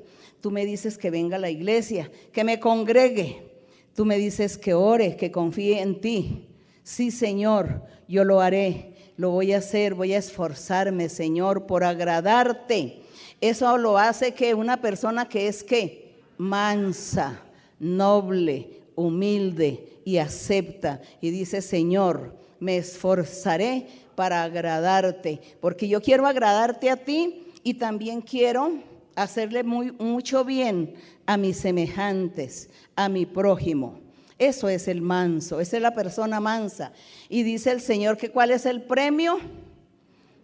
[0.43, 3.65] Tú me dices que venga a la iglesia, que me congregue.
[3.95, 6.51] Tú me dices que ore, que confíe en ti.
[6.83, 13.01] Sí, Señor, yo lo haré, lo voy a hacer, voy a esforzarme, Señor, por agradarte.
[13.41, 17.41] Eso lo hace que una persona que es que mansa,
[17.81, 26.91] noble, humilde y acepta y dice, Señor, me esforzaré para agradarte, porque yo quiero agradarte
[26.91, 28.73] a ti y también quiero
[29.15, 34.02] hacerle muy, mucho bien a mis semejantes, a mi prójimo.
[34.43, 36.91] Eso es el manso, esa es la persona mansa.
[37.29, 39.39] Y dice el Señor que cuál es el premio?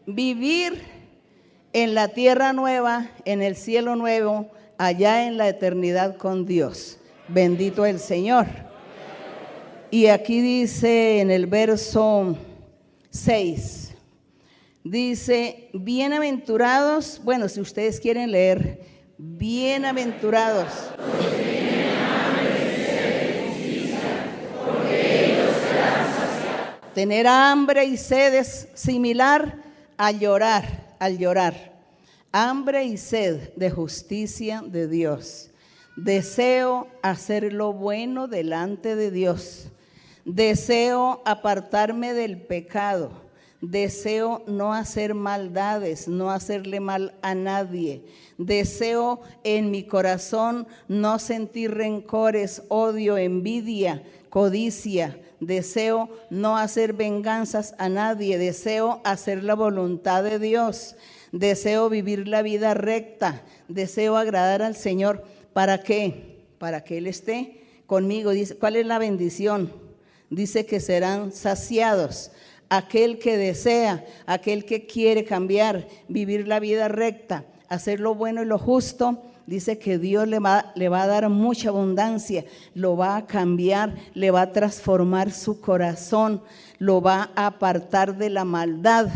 [0.06, 0.80] Vivir
[1.72, 7.00] en la tierra nueva, en el cielo nuevo, allá en la eternidad con Dios.
[7.26, 8.46] Bendito el Señor.
[9.90, 12.38] Y aquí dice en el verso
[13.10, 13.94] 6,
[14.84, 18.80] dice, bienaventurados, bueno, si ustedes quieren leer,
[19.18, 20.68] bienaventurados.
[26.98, 29.62] Tener hambre y sed es similar
[29.96, 31.78] a llorar, al llorar.
[32.32, 35.50] Hambre y sed de justicia de Dios.
[35.94, 39.68] Deseo hacer lo bueno delante de Dios.
[40.24, 43.12] Deseo apartarme del pecado.
[43.60, 48.02] Deseo no hacer maldades, no hacerle mal a nadie.
[48.38, 55.16] Deseo en mi corazón no sentir rencores, odio, envidia, codicia.
[55.40, 58.38] Deseo no hacer venganzas a nadie.
[58.38, 60.96] Deseo hacer la voluntad de Dios.
[61.32, 63.42] Deseo vivir la vida recta.
[63.68, 65.24] Deseo agradar al Señor.
[65.52, 66.44] ¿Para qué?
[66.58, 68.30] Para que Él esté conmigo.
[68.30, 69.72] Dice, ¿cuál es la bendición?
[70.30, 72.32] Dice que serán saciados
[72.68, 78.46] aquel que desea, aquel que quiere cambiar, vivir la vida recta, hacer lo bueno y
[78.46, 83.16] lo justo, dice que Dios le va, le va, a dar mucha abundancia, lo va
[83.16, 86.42] a cambiar, le va a transformar su corazón,
[86.78, 89.08] lo va a apartar de la maldad,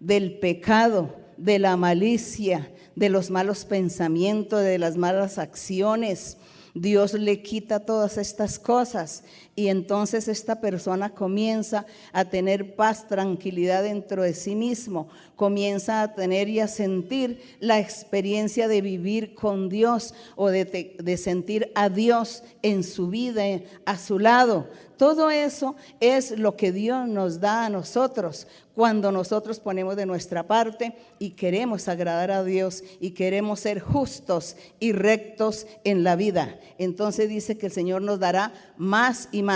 [0.00, 6.38] del pecado, de la malicia, de los malos pensamientos, de las malas acciones.
[6.72, 9.22] Dios le quita todas estas cosas
[9.58, 16.14] y entonces esta persona comienza a tener paz, tranquilidad dentro de sí mismo, comienza a
[16.14, 21.88] tener y a sentir la experiencia de vivir con Dios o de, de sentir a
[21.88, 23.42] Dios en su vida,
[23.84, 24.68] a su lado.
[24.98, 30.46] Todo eso es lo que Dios nos da a nosotros cuando nosotros ponemos de nuestra
[30.46, 36.58] parte y queremos agradar a Dios y queremos ser justos y rectos en la vida.
[36.78, 39.47] Entonces dice que el Señor nos dará más y más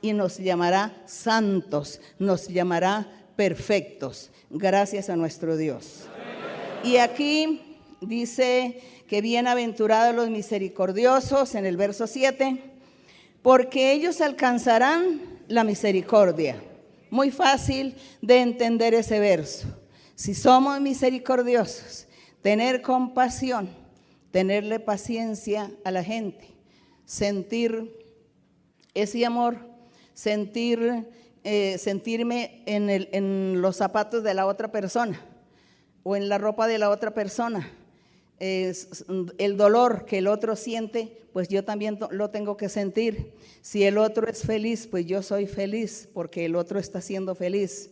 [0.00, 4.30] y nos llamará santos, nos llamará perfectos.
[4.50, 6.04] Gracias a nuestro Dios.
[6.82, 12.62] Y aquí dice que bienaventurados los misericordiosos en el verso 7
[13.42, 16.56] porque ellos alcanzarán la misericordia.
[17.10, 19.68] Muy fácil de entender ese verso.
[20.14, 22.06] Si somos misericordiosos,
[22.40, 23.68] tener compasión,
[24.30, 26.48] tenerle paciencia a la gente,
[27.04, 28.03] sentir
[28.94, 29.58] ese amor,
[30.14, 31.08] sentir,
[31.44, 35.20] eh, sentirme en, los zapatos de la otra persona
[36.02, 37.70] o en la ropa de la otra persona
[38.38, 43.32] el dolor que el otro siente, pues yo también lo tengo que sentir.
[43.60, 47.90] Si el otro es feliz, pues yo soy feliz porque el otro está siendo feliz.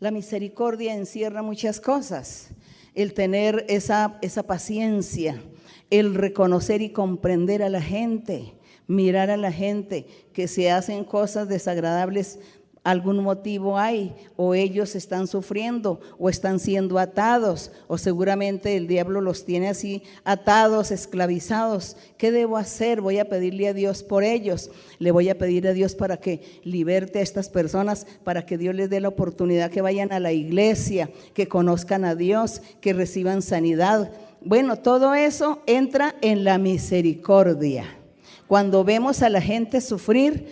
[0.00, 2.48] La misericordia encierra muchas cosas.
[2.94, 5.42] El tener esa, esa paciencia,
[5.90, 8.54] el reconocer y comprender a la gente,
[8.86, 12.38] mirar a la gente que se hacen cosas desagradables
[12.84, 19.20] algún motivo hay, o ellos están sufriendo, o están siendo atados, o seguramente el diablo
[19.20, 21.96] los tiene así atados, esclavizados.
[22.16, 23.00] ¿Qué debo hacer?
[23.00, 24.70] Voy a pedirle a Dios por ellos.
[24.98, 28.74] Le voy a pedir a Dios para que liberte a estas personas, para que Dios
[28.74, 33.42] les dé la oportunidad que vayan a la iglesia, que conozcan a Dios, que reciban
[33.42, 34.10] sanidad.
[34.40, 38.01] Bueno, todo eso entra en la misericordia.
[38.52, 40.46] Cuando vemos a la gente sufrir,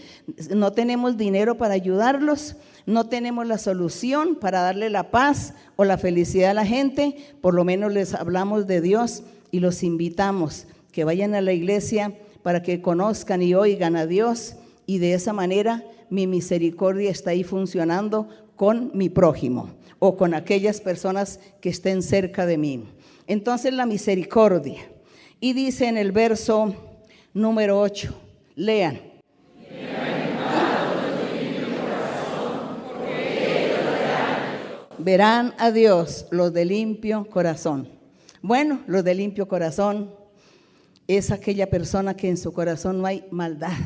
[0.57, 5.99] no tenemos dinero para ayudarlos, no tenemos la solución para darle la paz o la
[5.99, 11.05] felicidad a la gente, por lo menos les hablamos de Dios y los invitamos que
[11.05, 15.85] vayan a la iglesia para que conozcan y oigan a Dios y de esa manera
[16.09, 22.47] mi misericordia está ahí funcionando con mi prójimo o con aquellas personas que estén cerca
[22.47, 22.83] de mí.
[23.27, 24.91] Entonces la misericordia.
[25.39, 26.75] Y dice en el verso
[27.35, 28.15] número 8.
[28.57, 29.01] Lean.
[34.99, 37.89] Verán a Dios los de limpio corazón.
[38.43, 40.15] Bueno, los de limpio corazón
[41.07, 43.79] es aquella persona que en su corazón no hay maldad,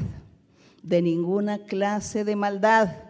[0.82, 3.03] de ninguna clase de maldad.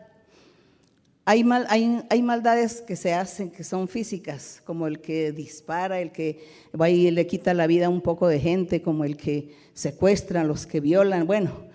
[1.26, 6.00] Hay, mal, hay, hay, maldades que se hacen, que son físicas, como el que dispara,
[6.00, 6.44] el que
[6.78, 10.46] va y le quita la vida a un poco de gente, como el que secuestran,
[10.46, 11.66] los que violan, bueno.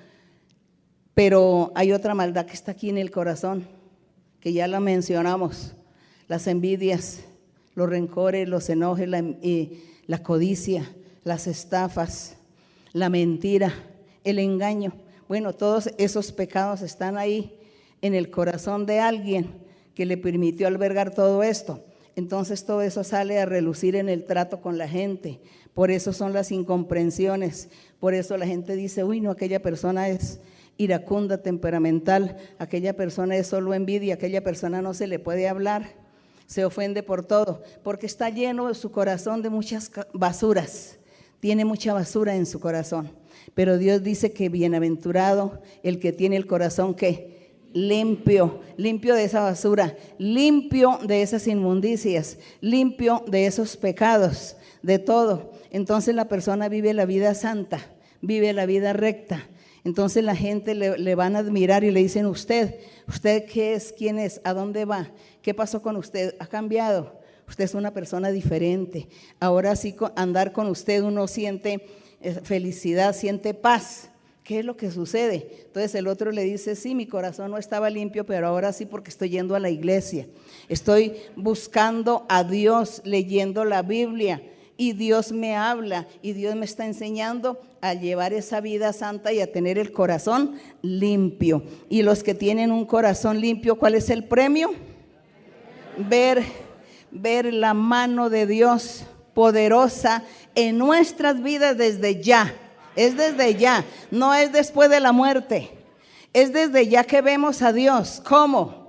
[1.16, 3.68] Pero hay otra maldad que está aquí en el corazón,
[4.40, 5.74] que ya la mencionamos,
[6.28, 7.22] las envidias,
[7.74, 9.24] los rencores, los enojes, la,
[10.06, 10.88] la codicia,
[11.24, 12.38] las estafas,
[12.94, 13.74] la mentira,
[14.24, 14.94] el engaño.
[15.28, 17.59] Bueno, todos esos pecados están ahí
[18.02, 19.47] en el corazón de alguien
[19.95, 21.84] que le permitió albergar todo esto.
[22.16, 25.39] Entonces todo eso sale a relucir en el trato con la gente.
[25.74, 27.70] Por eso son las incomprensiones.
[28.00, 30.39] Por eso la gente dice, uy, no, aquella persona es
[30.78, 35.93] iracunda, temperamental, aquella persona es solo envidia, aquella persona no se le puede hablar,
[36.47, 40.97] se ofende por todo, porque está lleno su corazón de muchas basuras,
[41.41, 43.12] tiene mucha basura en su corazón.
[43.54, 47.39] Pero Dios dice que bienaventurado el que tiene el corazón que
[47.74, 55.51] limpio, limpio de esa basura, limpio de esas inmundicias, limpio de esos pecados, de todo.
[55.72, 57.80] Entonces la persona vive la vida santa,
[58.22, 59.47] vive la vida recta.
[59.86, 62.76] Entonces la gente le, van a admirar y le dicen, usted,
[63.07, 65.11] usted qué es, quién es, a dónde va,
[65.41, 66.36] qué ¿Qué pasó con usted?
[66.39, 67.20] ¿Ha cambiado?
[67.47, 69.07] Usted es una persona diferente.
[69.39, 71.88] Ahora sí, andar con usted uno siente
[72.22, 74.11] eh, felicidad, siente paz.
[74.44, 75.66] ¿Qué es lo que sucede?
[75.66, 79.10] Entonces el otro le dice, sí, mi corazón no estaba limpio, pero ahora sí porque
[79.10, 80.28] estoy yendo a la iglesia.
[80.68, 84.42] Estoy buscando a Dios, leyendo la Biblia
[84.80, 89.42] y Dios me habla y Dios me está enseñando a llevar esa vida santa y
[89.42, 91.64] a tener el corazón limpio.
[91.90, 94.72] Y los que tienen un corazón limpio, ¿cuál es el premio?
[95.98, 96.44] Ver,
[97.12, 100.24] ver la mano de Dios poderosa
[100.56, 102.56] en nuestras vidas desde ya.
[103.00, 105.72] Es desde ya, no es después de la muerte.
[106.34, 108.22] Es desde ya que vemos a Dios.
[108.28, 108.80] ¿Cómo?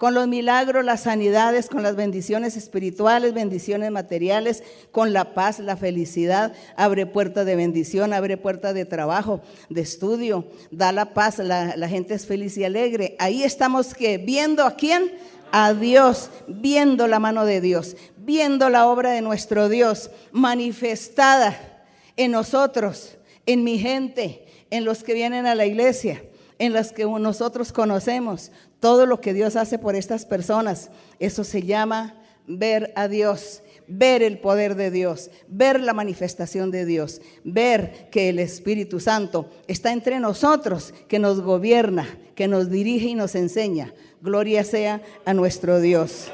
[0.00, 5.76] con los milagros, las sanidades, con las bendiciones espirituales, bendiciones materiales, con la paz, la
[5.76, 11.86] felicidad, abre puertas de bendición, abre puertas de trabajo, de estudio, da la paz, la,
[11.86, 13.14] gente es feliz y alegre.
[13.18, 15.12] Ahí estamos que viendo a quién,
[15.52, 21.84] a Dios, viendo la mano de Dios, viendo la obra de nuestro Dios manifestada
[22.16, 26.22] en nosotros, en mi gente, en los que vienen a la iglesia
[26.60, 30.90] en las que nosotros conocemos, todo lo que Dios hace por estas personas.
[31.18, 32.14] Eso se llama
[32.46, 38.28] ver a Dios, ver el poder de Dios, ver la manifestación de Dios, ver que
[38.28, 43.94] el Espíritu Santo está entre nosotros, que nos gobierna, que nos dirige y nos enseña.
[44.20, 46.30] Gloria sea a nuestro Dios.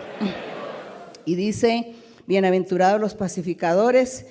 [1.25, 1.95] Y dice,
[2.27, 4.27] bienaventurados los pacificadores,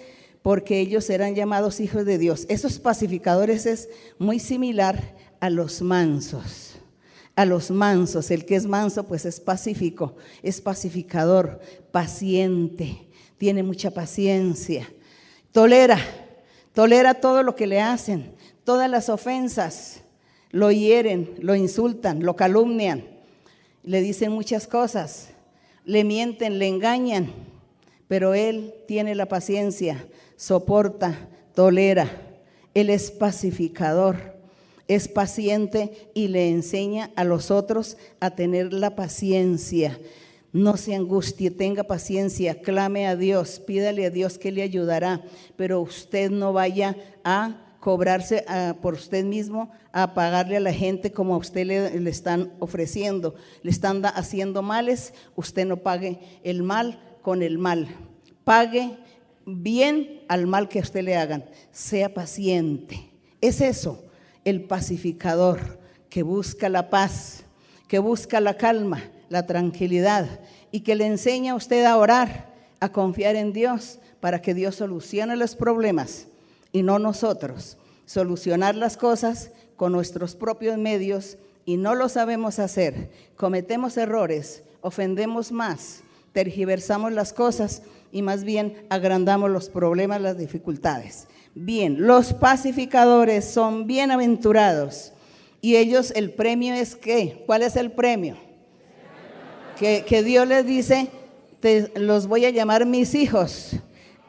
[0.46, 2.46] porque ellos serán llamados hijos de Dios.
[2.50, 3.90] Esos pacificadores es
[4.20, 6.76] muy similar a los mansos.
[7.36, 11.60] A los mansos, el que es manso pues es pacífico, es pacificador,
[11.92, 13.08] paciente,
[13.40, 14.88] tiene mucha paciencia,
[15.52, 15.98] tolera,
[16.74, 20.02] tolera todo lo que le hacen, todas las ofensas,
[20.52, 23.04] lo hieren, lo insultan, lo calumnian,
[23.82, 25.30] le dicen muchas cosas,
[25.86, 27.34] le mienten, le engañan,
[28.08, 30.06] pero él tiene la paciencia,
[30.36, 32.10] soporta, tolera,
[32.74, 34.36] él es pacificador
[34.88, 40.00] es paciente y le enseña a los otros a tener la paciencia.
[40.52, 45.22] No se angustie, tenga paciencia, clame a Dios, pídale a Dios que le ayudará,
[45.58, 48.46] pero usted no vaya a cobrarse
[48.82, 53.36] por usted mismo, a pagarle a la gente como a usted le, le están ofreciendo,
[53.64, 57.88] le están haciendo males, usted no pague el mal con el mal,
[58.44, 58.98] pague
[59.46, 63.10] bien al mal que a usted le hagan, sea paciente.
[63.42, 64.04] Es eso,
[64.44, 65.80] el pacificador
[66.10, 67.44] que busca la paz,
[67.88, 70.40] que busca la calma, la tranquilidad
[70.72, 74.76] y que le enseña a usted a orar, a confiar en Dios para que Dios
[74.76, 76.28] solucione los problemas
[76.72, 77.78] y no nosotros.
[78.06, 83.10] Solucionar las cosas con nuestros propios medios y no lo sabemos hacer.
[83.36, 87.82] Cometemos errores, ofendemos más, tergiversamos las cosas
[88.12, 91.28] y más bien agrandamos los problemas, las dificultades.
[91.54, 95.14] Bien, los pacificadores son bienaventurados.
[95.62, 97.44] Y ellos, el premio es qué?
[97.46, 98.38] ¿Cuál es el premio?
[99.78, 101.10] Que, Dios les dice,
[101.60, 103.72] te, los voy a llamar mis hijos,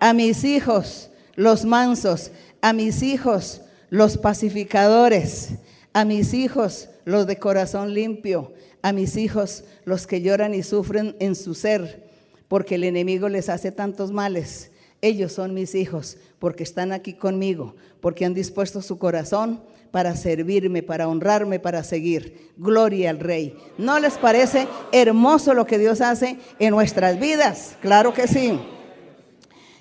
[0.01, 2.31] a mis hijos, los mansos,
[2.63, 5.51] a mis hijos, los pacificadores,
[5.93, 11.17] a mis hijos, los de corazón limpio, a mis hijos, los que lloran y sufren
[11.21, 12.06] en su ser,
[12.49, 14.71] porque el enemigo les hace tantos males.
[15.03, 20.83] Ellos son mis hijos porque están aquí conmigo, porque han dispuesto su corazón para servirme,
[20.83, 22.51] para honrarme, para seguir.
[22.57, 23.57] Gloria al Rey.
[23.79, 27.77] ¿No les parece hermoso lo que Dios hace en nuestras vidas?
[27.81, 28.59] Claro que sí.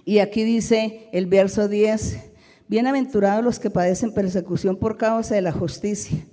[0.05, 2.20] Y aquí dice el verso 10,
[2.68, 6.26] bienaventurados los que padecen persecución por causa de la justicia,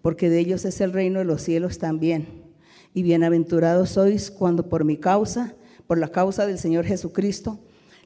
[0.00, 2.44] porque de ellos es el reino de los cielos también.
[2.94, 5.54] Y bienaventurados sois cuando por mi causa,
[5.88, 7.58] por la causa del Señor Jesucristo,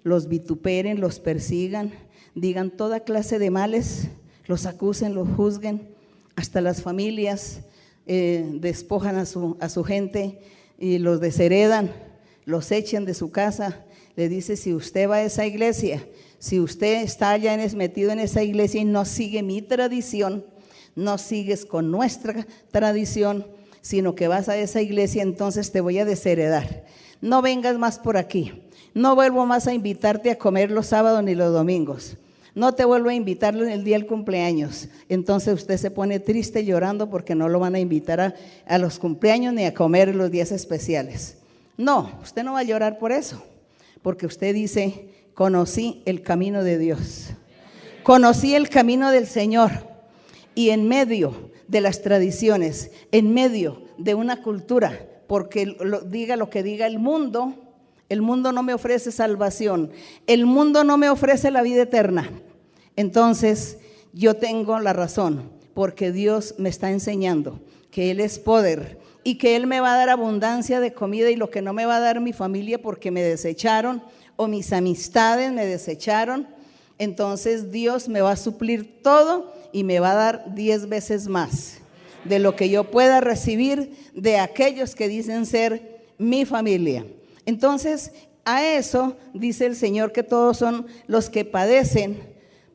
[0.05, 1.93] los vituperen, los persigan,
[2.35, 4.09] digan toda clase de males,
[4.47, 5.89] los acusen, los juzguen,
[6.37, 7.63] hasta las familias
[8.07, 10.39] eh, despojan a su, gente
[10.79, 11.93] y los desheredan,
[12.45, 13.85] los echen de su casa.
[14.15, 16.07] Le dice, si usted va a esa iglesia,
[16.39, 20.47] si usted está ya metido en esa iglesia y no sigue mi tradición,
[20.95, 23.47] no sigues con nuestra tradición,
[23.81, 26.85] sino que vas a esa iglesia, entonces te voy a desheredar.
[27.23, 28.53] No vengas más por aquí.
[28.95, 32.17] No vuelvo más a invitarte a comer los sábados ni los domingos.
[32.55, 34.89] No te vuelvo a invitar en el día del cumpleaños.
[35.09, 38.35] Entonces usted se pone triste llorando porque no lo van a invitar a,
[38.67, 41.39] a los cumpleaños ni a comer los días especiales.
[41.79, 43.43] No, usted no va a llorar por eso,
[44.03, 47.31] porque usted dice, conocí el camino de Dios.
[48.03, 49.71] Conocí el camino del Señor
[50.55, 56.51] y en medio de las tradiciones, en medio de una cultura porque lo- diga lo
[56.51, 57.55] que diga el mundo,
[58.11, 59.91] el mundo no me ofrece salvación,
[60.27, 62.31] el mundo no me ofrece la vida eterna.
[62.97, 63.79] Entonces,
[64.13, 69.57] yo tengo la razón, porque Dios me está enseñando que Él es poder y que
[69.57, 72.01] Él me va a dar abundancia de comida y lo que no me va a
[72.01, 74.03] dar mi familia porque me desecharon
[74.37, 76.47] o mis amistades me desecharon.
[76.99, 81.79] Entonces Dios me va a suplir todo y me va a dar diez veces más
[82.25, 87.05] de lo que yo pueda recibir de aquellos que dicen ser mi familia.
[87.47, 88.13] Entonces,
[88.45, 92.21] a eso dice el Señor que todos son los que padecen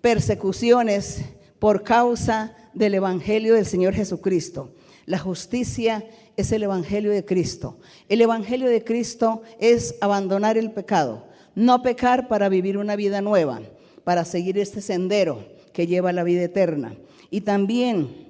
[0.02, 1.22] persecuciones
[1.60, 4.74] por causa del Evangelio del Señor Jesucristo.
[5.06, 7.78] La justicia es el Evangelio de Cristo.
[8.10, 11.26] El Evangelio de Cristo es abandonar el pecado,
[11.56, 13.62] no pecar para vivir una vida nueva,
[14.04, 16.96] para seguir este sendero que lleva a la vida eterna.
[17.30, 18.27] Y también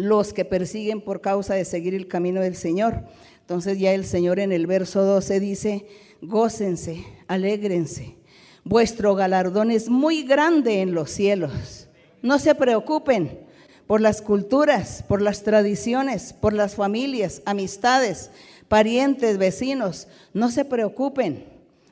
[0.00, 3.04] los que persiguen por causa de seguir el camino del Señor.
[3.40, 5.86] Entonces ya el Señor en el verso 12 dice,
[6.22, 8.16] gócense, alégrense.
[8.64, 11.88] Vuestro galardón es muy grande en los cielos.
[12.22, 13.40] No se preocupen
[13.86, 18.30] por las culturas, por las tradiciones, por las familias, amistades,
[18.68, 20.08] parientes, vecinos.
[20.32, 21.44] No se preocupen,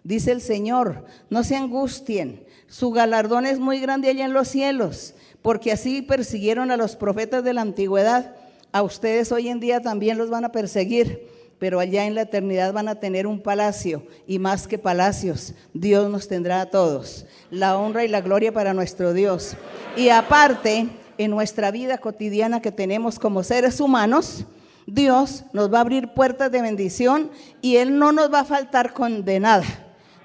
[0.02, 2.44] dice el Señor, no se angustien.
[2.68, 7.44] Su galardón es muy grande allá en los cielos, porque así persiguieron a los profetas
[7.44, 8.34] de la antigüedad.
[8.72, 11.28] A ustedes hoy en día también los van a perseguir,
[11.58, 16.10] pero allá en la eternidad van a tener un palacio y más que palacios, Dios
[16.10, 17.26] nos tendrá a todos.
[17.50, 19.56] La honra y la gloria para nuestro Dios.
[19.96, 24.44] Y aparte, en nuestra vida cotidiana que tenemos como seres humanos,
[24.86, 27.30] Dios nos va a abrir puertas de bendición
[27.60, 29.64] y Él no nos va a faltar con de nada.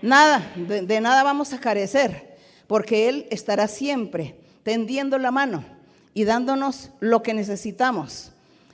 [0.02, 2.38] Nada, de, de nada vamos a carecer,
[2.68, 5.64] porque Él estará siempre tendiendo la mano
[6.14, 8.32] y dándonos lo que necesitamos.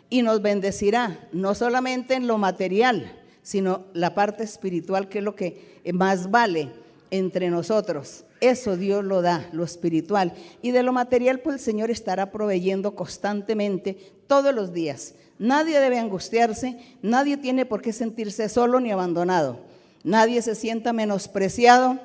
[0.09, 3.11] Y nos bendecirá, no solamente en lo material,
[3.43, 6.69] sino la parte espiritual, que es lo que más vale
[7.11, 8.25] entre nosotros.
[8.41, 10.33] Eso Dios lo da, lo espiritual.
[10.61, 15.15] Y de lo material, pues el Señor estará proveyendo constantemente todos los días.
[15.37, 19.59] Nadie debe angustiarse, nadie tiene por qué sentirse solo ni abandonado.
[20.03, 21.99] Nadie se sienta menospreciado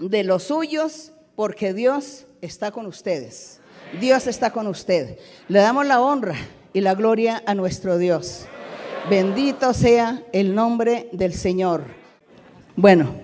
[0.00, 3.60] de los suyos, porque Dios está con ustedes.
[4.00, 5.18] Dios está con usted.
[5.48, 6.36] Le damos la honra
[6.72, 8.46] y la gloria a nuestro Dios.
[9.08, 11.84] Bendito sea el nombre del Señor.
[12.76, 13.14] Bueno,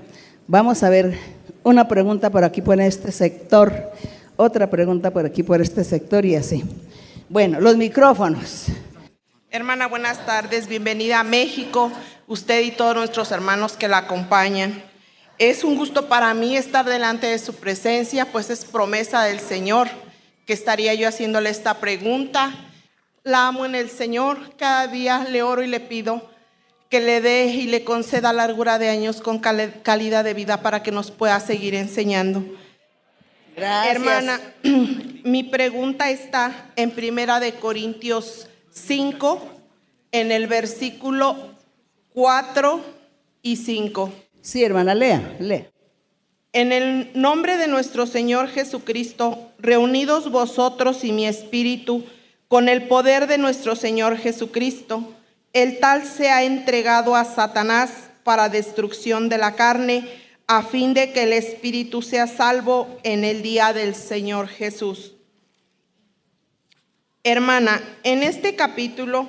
[0.47, 1.19] vamos a ver
[1.63, 3.93] una pregunta por aquí, por este sector,
[4.37, 6.65] otra pregunta por aquí, por este sector y así.
[7.29, 8.67] Bueno, los micrófonos.
[9.51, 11.93] Hermana, buenas tardes, bienvenida a México,
[12.27, 14.83] usted y todos nuestros hermanos que la acompañan.
[15.39, 19.89] Es un gusto para mí estar delante de su presencia, pues es promesa del Señor
[20.47, 22.53] que estaría yo haciéndole esta pregunta.
[23.25, 26.31] La amo en el Señor, cada día le oro y le pido
[26.91, 30.83] que le dé y le conceda largura de años con cal- calidad de vida para
[30.83, 32.45] que nos pueda seguir enseñando.
[33.57, 33.95] Gracias.
[33.97, 34.41] Hermana,
[35.25, 39.43] mi pregunta está en Primera de Corintios 5,
[40.13, 41.55] en el versículo
[42.13, 42.85] 4
[43.43, 44.13] y 5.
[44.45, 45.71] Sí, hermana, lea, lea.
[46.53, 52.05] En el nombre de nuestro Señor Jesucristo, reunidos vosotros y mi espíritu,
[52.47, 55.15] con el poder de nuestro Señor Jesucristo,
[55.55, 60.07] el tal se ha entregado a Satanás para destrucción de la carne,
[60.47, 65.15] a fin de que el espíritu sea salvo en el día del Señor Jesús.
[67.23, 69.27] Hermana, en este capítulo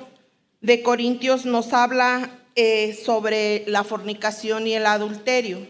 [0.60, 5.66] de Corintios nos habla eh, sobre la fornicación y el adulterio.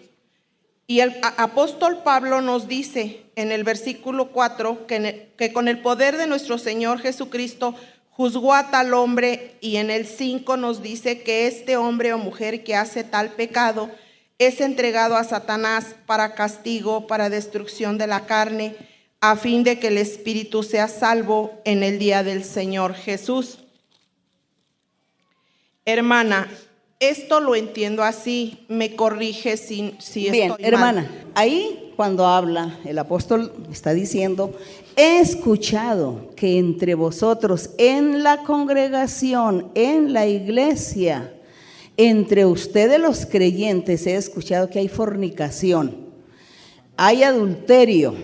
[0.87, 6.17] Y el apóstol Pablo nos dice en el versículo 4 que, que con el poder
[6.17, 7.75] de nuestro Señor Jesucristo
[8.11, 12.63] juzgó a tal hombre y en el 5 nos dice que este hombre o mujer
[12.63, 13.91] que hace tal pecado
[14.39, 18.77] es entregado a Satanás para castigo, para destrucción de la carne,
[19.21, 23.59] a fin de que el espíritu sea salvo en el día del Señor Jesús.
[25.85, 26.49] Hermana,
[27.01, 30.73] esto lo entiendo así, me corrige si, si Bien, estoy mal.
[30.73, 34.55] hermana, ahí cuando habla, el apóstol está diciendo,
[34.97, 41.33] he escuchado que entre vosotros en la congregación, en la iglesia,
[41.97, 46.07] entre ustedes los creyentes, he escuchado que hay fornicación,
[46.97, 48.15] hay adulterio.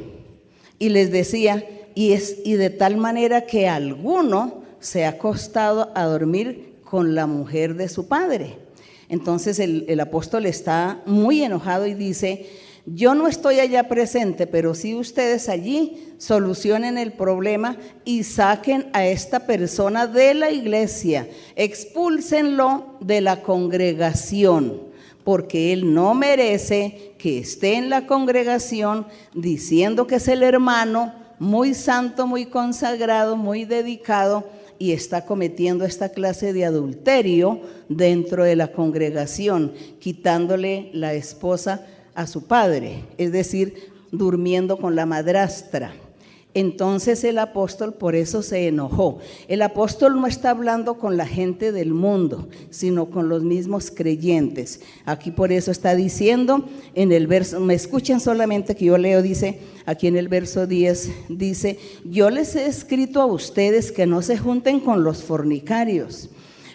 [0.78, 1.64] Y les decía,
[1.94, 7.26] y, es, y de tal manera que alguno se ha acostado a dormir con la
[7.26, 8.58] mujer de su padre.
[9.08, 12.50] Entonces el, apóstol está muy enojado y dice,
[12.84, 19.06] yo no estoy allá presente, pero sí ustedes allí solucionen el problema y saquen a
[19.06, 24.82] esta persona de la iglesia, expúlsenlo de la congregación,
[25.24, 31.72] porque él no merece que esté en la congregación diciendo que es el hermano muy
[31.72, 34.44] santo, muy consagrado, muy dedicado
[34.82, 42.26] y está cometiendo esta clase de adulterio dentro de la congregación, quitándole la esposa a
[42.26, 45.94] su padre, es decir, durmiendo con la madrastra.
[46.54, 49.20] Entonces el apóstol por eso se enojó.
[49.48, 54.80] El apóstol no está hablando con la gente del mundo, sino con los mismos creyentes.
[55.06, 59.60] Aquí por eso está diciendo en el verso, me escuchen solamente que yo leo, dice,
[59.86, 64.36] aquí en el verso 10, dice, yo les he escrito a ustedes que no se
[64.36, 66.28] junten con los fornicarios,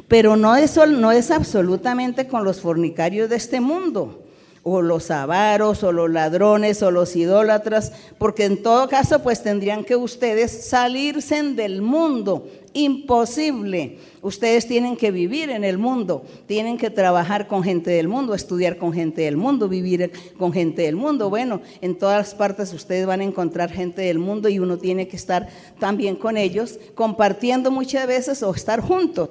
[0.07, 4.23] pero no eso no es absolutamente con los fornicarios de este mundo
[4.69, 9.85] o los avaros, o los ladrones, o los idólatras, porque en todo caso pues tendrían
[9.85, 12.49] que ustedes salirse del mundo.
[12.73, 13.97] Imposible.
[14.21, 18.77] Ustedes tienen que vivir en el mundo, tienen que trabajar con gente del mundo, estudiar
[18.77, 21.29] con gente del mundo, vivir con gente del mundo.
[21.29, 25.15] Bueno, en todas partes ustedes van a encontrar gente del mundo y uno tiene que
[25.15, 25.47] estar
[25.79, 29.29] también con ellos, compartiendo muchas veces o estar juntos.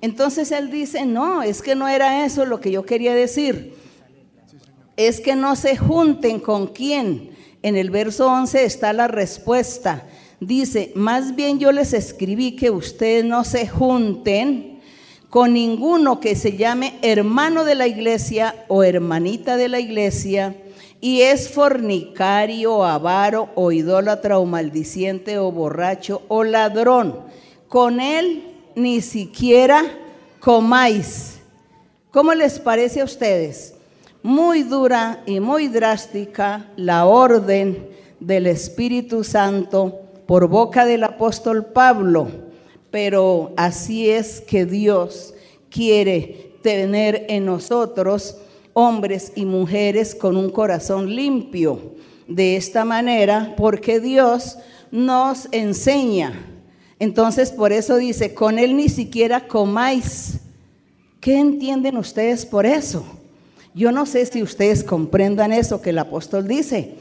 [0.00, 3.74] Entonces él dice, no, es que no era eso lo que yo quería decir
[4.96, 7.30] es que no se junten con quién.
[7.62, 10.06] En el verso 11 está la respuesta.
[10.40, 14.80] Dice, más bien yo les escribí que ustedes no se junten
[15.28, 20.56] con ninguno que se llame hermano de la iglesia o hermanita de la iglesia
[21.00, 27.20] y es fornicario, avaro o idólatra o maldiciente o borracho o ladrón.
[27.68, 29.82] Con él ni siquiera
[30.40, 31.38] comáis.
[32.10, 33.74] ¿Cómo les parece a ustedes?
[34.22, 42.28] Muy dura y muy drástica la orden del Espíritu Santo por boca del apóstol Pablo,
[42.90, 45.34] pero así es que Dios
[45.70, 48.36] quiere tener en nosotros
[48.74, 51.98] hombres y mujeres con un corazón limpio.
[52.28, 54.56] De esta manera, porque Dios
[54.92, 56.32] nos enseña.
[57.00, 60.38] Entonces, por eso dice, con Él ni siquiera comáis.
[61.20, 63.19] ¿Qué entienden ustedes por eso?
[63.74, 66.96] Yo no sé si ustedes comprendan eso que el apóstol dice,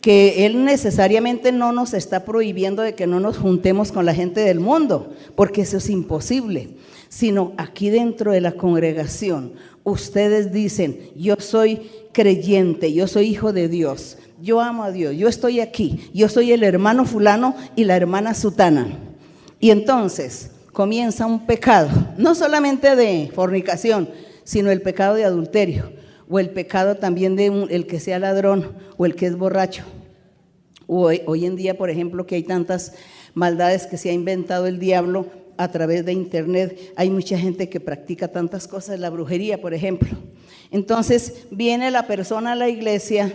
[0.00, 4.40] que él necesariamente no nos está prohibiendo de que no nos juntemos con la gente
[4.40, 6.76] del mundo, porque eso es imposible,
[7.08, 9.52] sino aquí dentro de la congregación,
[9.82, 15.28] ustedes dicen, yo soy creyente, yo soy hijo de Dios, yo amo a Dios, yo
[15.28, 18.98] estoy aquí, yo soy el hermano fulano y la hermana sutana.
[19.60, 24.08] Y entonces comienza un pecado, no solamente de fornicación,
[24.42, 26.03] sino el pecado de adulterio
[26.34, 29.84] o el pecado también de el que sea ladrón o el que es borracho.
[30.88, 32.92] Hoy, hoy en día, por ejemplo, que hay tantas
[33.34, 37.78] maldades que se ha inventado el diablo a través de internet, hay mucha gente que
[37.78, 40.08] practica tantas cosas, la brujería, por ejemplo.
[40.72, 43.32] Entonces viene la persona a la iglesia,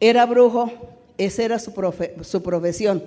[0.00, 0.72] era brujo,
[1.18, 1.74] esa era su,
[2.22, 3.02] su profesión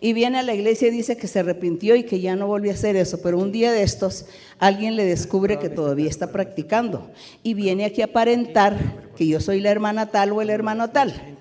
[0.00, 2.70] y viene a la iglesia y dice que se arrepintió y que ya no volvió
[2.70, 4.26] a hacer eso, pero un día de estos
[4.58, 7.10] alguien le descubre que todavía está practicando
[7.42, 8.76] y viene aquí a aparentar
[9.16, 11.36] que yo soy la hermana tal o el hermano tal.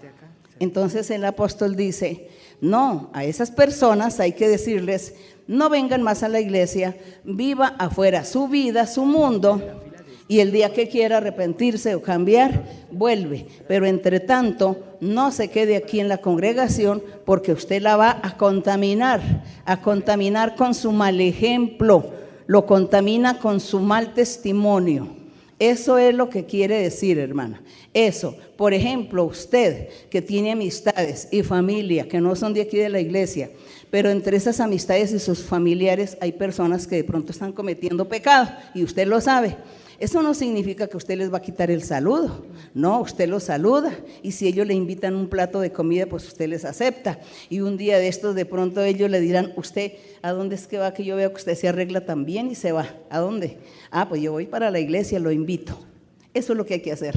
[0.60, 2.30] Entonces el apóstol dice,
[2.62, 5.14] no, a esas personas hay que decirles,
[5.47, 9.86] no vengan más a la iglesia, viva afuera su vida, su mundo,
[10.28, 13.47] y el día que quiera arrepentirse o cambiar, vuelve.
[13.67, 18.38] Pero entre tanto, no se quede aquí en la congregación porque usted la va a
[18.38, 19.21] contaminar,
[19.65, 22.11] a contaminar con su mal ejemplo,
[22.45, 25.15] lo contamina con su mal testimonio.
[25.59, 27.63] Eso es lo que quiere decir, hermana.
[27.93, 32.89] Eso, por ejemplo, usted que tiene amistades y familia que no son de aquí de
[32.89, 33.49] la iglesia,
[33.89, 38.49] pero entre esas amistades y sus familiares hay personas que de pronto están cometiendo pecado
[38.75, 39.57] y usted lo sabe.
[39.99, 42.45] Eso no significa que usted les va a quitar el saludo,
[42.75, 46.47] no, usted los saluda y si ellos le invitan un plato de comida, pues usted
[46.47, 47.19] les acepta.
[47.49, 50.77] Y un día de estos de pronto ellos le dirán, usted, ¿a dónde es que
[50.77, 50.93] va?
[50.93, 52.87] Que yo veo que usted se arregla también y se va.
[53.09, 53.57] ¿A dónde?
[53.89, 55.79] Ah, pues yo voy para la iglesia, lo invito.
[56.31, 57.15] Eso es lo que hay que hacer.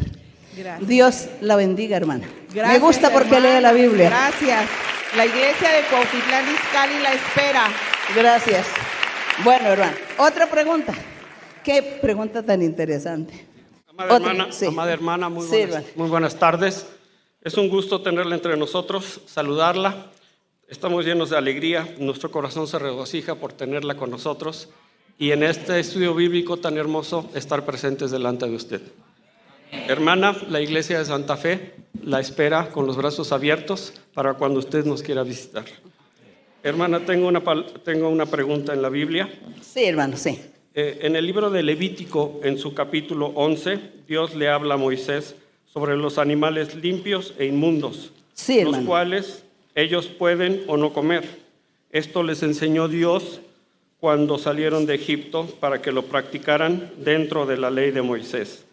[0.57, 0.89] Gracias.
[0.89, 2.27] Dios la bendiga, hermana.
[2.55, 4.09] Me gusta porque lee la Biblia.
[4.09, 4.69] Gracias.
[5.17, 7.69] La iglesia de Cuautitlán Izcalli la espera.
[8.17, 8.67] Gracias.
[9.45, 10.95] Bueno, hermano, otra pregunta.
[11.65, 13.47] Qué pregunta tan interesante.
[13.89, 16.87] Amada hermana, amada hermana muy, buenas, muy buenas tardes.
[17.43, 20.07] Es un gusto tenerla entre nosotros, saludarla.
[20.69, 24.69] Estamos llenos de alegría, nuestro corazón se regocija por tenerla con nosotros
[25.19, 28.81] y en este estudio bíblico tan hermoso estar presentes delante de usted.
[29.89, 34.85] Hermana, la iglesia de Santa Fe la espera con los brazos abiertos para cuando usted
[34.85, 35.65] nos quiera visitar.
[36.63, 37.43] Hermana, tengo una,
[37.85, 39.29] tengo una pregunta en la Biblia.
[39.61, 40.41] Sí, hermano, sí.
[40.75, 45.35] Eh, en el libro de Levítico, en su capítulo 11, Dios le habla a Moisés
[45.67, 49.45] sobre los animales limpios e inmundos, sí, los cuales
[49.75, 51.25] ellos pueden o no comer.
[51.91, 53.41] Esto les enseñó Dios
[53.99, 58.65] cuando salieron de Egipto para que lo practicaran dentro de la ley de Moisés.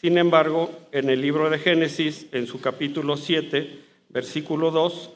[0.00, 3.80] Sin embargo, en el libro de Génesis, en su capítulo 7,
[4.10, 5.10] versículo 2,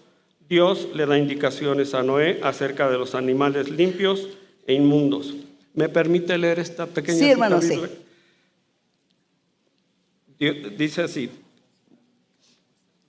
[0.49, 4.29] Dios le da indicaciones a Noé acerca de los animales limpios
[4.67, 5.35] e inmundos.
[5.77, 7.79] ¿Me permite leer esta pequeña Sí, hermano, sí.
[10.77, 11.31] Dice así,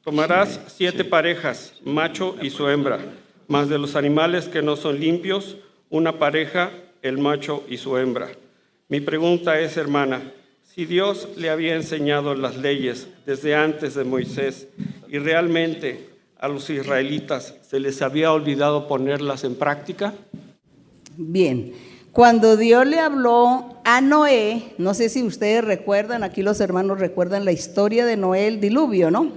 [0.03, 2.99] tomarás siete parejas, macho y su hembra,
[3.47, 5.57] más de los animales que no son limpios,
[5.89, 8.30] una pareja, el macho y su hembra.
[8.89, 14.68] Mi pregunta es, hermana, si Dios le había enseñado las leyes desde antes de Moisés
[15.07, 20.13] y realmente a los israelitas se les había olvidado ponerlas en práctica?
[21.18, 21.74] Bien,
[22.18, 27.45] cuando Dios le habló a Noé, no sé si ustedes recuerdan, aquí los hermanos recuerdan
[27.45, 29.34] la historia de Noé, el diluvio, ¿no?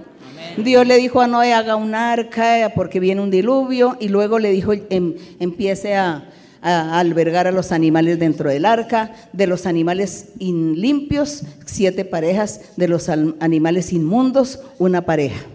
[0.57, 4.49] Dios le dijo a Noé, haga un arca porque viene un diluvio, y luego le
[4.49, 6.27] dijo, em, empiece a,
[6.63, 12.87] a, albergar a los animales dentro del arca, de los animales limpios, siete parejas, de
[12.87, 15.45] los animales inmundos, una pareja.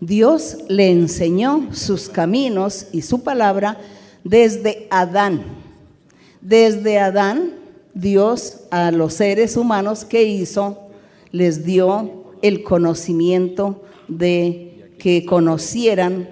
[0.00, 3.78] Dios le enseñó sus caminos y su palabra
[4.24, 5.63] desde Adán.
[6.44, 7.54] Desde Adán,
[7.94, 10.90] Dios a los seres humanos que hizo,
[11.32, 16.28] les dio el conocimiento de que conocieran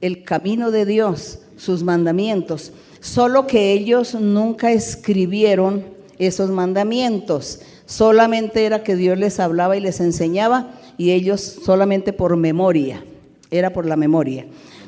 [0.00, 2.72] el camino de Dios, sus mandamientos.
[3.00, 5.84] Solo que ellos nunca escribieron
[6.18, 12.36] esos mandamientos, solamente era que Dios les hablaba y les enseñaba y ellos solamente por
[12.36, 13.04] memoria,
[13.50, 14.46] era por la memoria.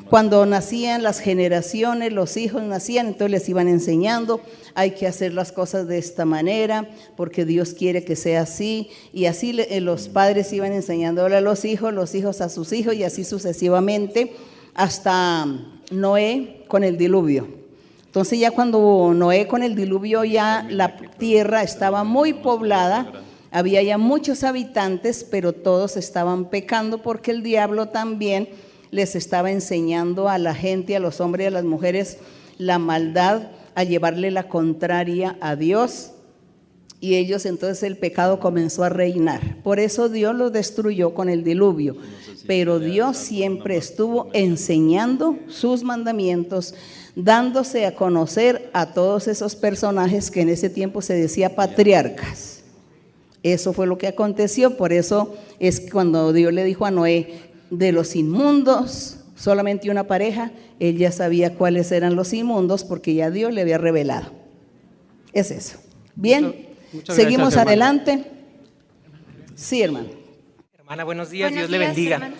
[0.09, 4.41] Cuando nacían las generaciones, los hijos nacían, entonces les iban enseñando,
[4.73, 9.25] hay que hacer las cosas de esta manera, porque Dios quiere que sea así, y
[9.25, 13.03] así eh, los padres iban enseñándole a los hijos, los hijos a sus hijos, y
[13.03, 14.33] así sucesivamente,
[14.73, 15.45] hasta
[15.91, 17.47] Noé con el diluvio.
[18.07, 23.11] Entonces ya cuando Noé con el diluvio ya la tierra estaba muy poblada,
[23.51, 28.49] había ya muchos habitantes, pero todos estaban pecando porque el diablo también
[28.91, 32.17] les estaba enseñando a la gente, a los hombres y a las mujeres
[32.57, 36.11] la maldad, a llevarle la contraria a Dios.
[37.01, 39.61] Y ellos entonces el pecado comenzó a reinar.
[39.63, 41.95] Por eso Dios los destruyó con el diluvio.
[42.45, 46.73] Pero Dios siempre estuvo enseñando sus mandamientos
[47.15, 52.63] dándose a conocer a todos esos personajes que en ese tiempo se decía patriarcas.
[53.43, 57.91] Eso fue lo que aconteció, por eso es cuando Dios le dijo a Noé, de
[57.91, 63.53] los inmundos, solamente una pareja, él ya sabía cuáles eran los inmundos porque ya Dios
[63.53, 64.31] le había revelado.
[65.33, 65.77] Es eso.
[66.15, 66.67] Bien,
[67.07, 68.25] seguimos adelante.
[69.55, 70.09] Sí, hermano.
[70.77, 72.31] Hermana, buenos días, Dios le bendiga.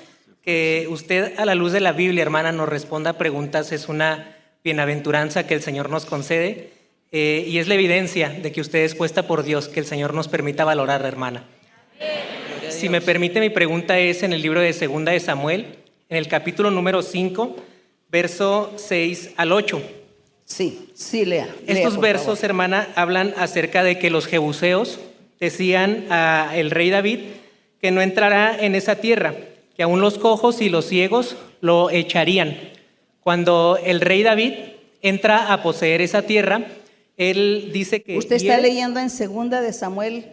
[0.41, 4.35] Que usted a la luz de la Biblia, hermana, nos responda a preguntas es una
[4.63, 6.71] bienaventuranza que el Señor nos concede
[7.11, 10.13] eh, y es la evidencia de que usted es puesta por Dios, que el Señor
[10.13, 11.45] nos permita valorar, hermana.
[12.79, 15.65] Si me permite, mi pregunta es en el libro de Segunda de Samuel,
[16.07, 17.57] en el capítulo número 5,
[18.09, 19.81] verso 6 al 8.
[20.45, 21.53] Sí, sí, lea.
[21.67, 25.01] Estos versos, hermana, hablan acerca de que los jebuseos
[25.41, 27.19] decían al rey David
[27.81, 29.35] que no entrará en esa tierra,
[29.75, 32.57] que aún los cojos y los ciegos lo echarían.
[33.19, 34.53] Cuando el rey David
[35.01, 36.65] entra a poseer esa tierra,
[37.17, 38.17] él dice que...
[38.17, 40.27] Usted está leyendo en Segunda de Samuel.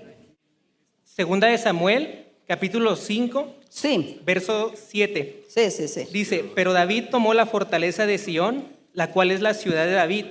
[1.03, 3.55] Segunda de Samuel, capítulo 5.
[3.69, 4.21] Sí.
[4.25, 5.45] Verso 7.
[5.49, 6.07] Sí, sí, sí.
[6.13, 10.27] Dice, pero David tomó la fortaleza de Sión, la cual es la ciudad de David.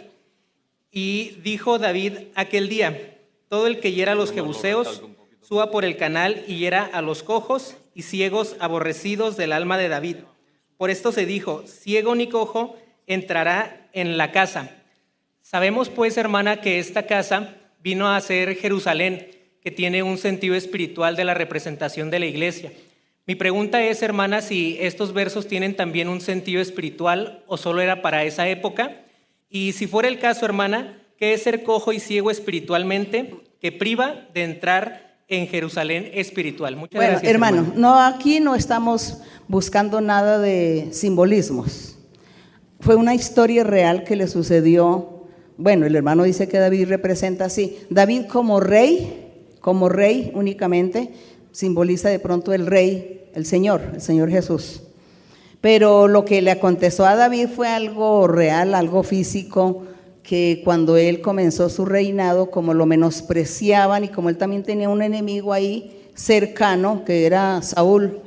[0.91, 3.18] Y dijo David aquel día,
[3.49, 5.03] todo el que hiera a los jebuseos,
[5.41, 9.89] suba por el canal y hiera a los cojos y ciegos aborrecidos del alma de
[9.89, 10.18] David
[10.78, 12.76] por esto se dijo, ciego ni cojo
[13.07, 14.72] entrará en la casa.
[15.41, 19.30] Sabemos pues, hermana, que esta casa vino a ser Jerusalén,
[19.66, 22.72] que tiene un sentido espiritual de la representación de la iglesia.
[23.26, 28.03] Mi pregunta es, hermana, si estos versos tienen también un sentido espiritual o solo era
[28.03, 29.01] para esa época.
[29.49, 34.28] Y si fuera el caso, hermana, ¿qué es ser cojo y ciego espiritualmente que priva
[34.36, 36.76] de entrar en Jerusalén espiritual.
[36.76, 41.97] Muchas bueno, hermano, no aquí no estamos buscando nada de simbolismos.
[42.80, 45.26] Fue una historia real que le sucedió.
[45.57, 47.80] Bueno, el hermano dice que David representa así.
[47.89, 49.25] David como rey,
[49.66, 51.09] como rey únicamente,
[51.51, 54.84] simboliza de pronto el rey, el Señor, el Señor Jesús.
[55.59, 59.82] Pero lo que le aconteció a David fue algo real, algo físico,
[60.22, 65.01] que cuando él comenzó su reinado, como lo menospreciaban y como él también tenía un
[65.01, 68.20] enemigo ahí cercano, que era Saúl,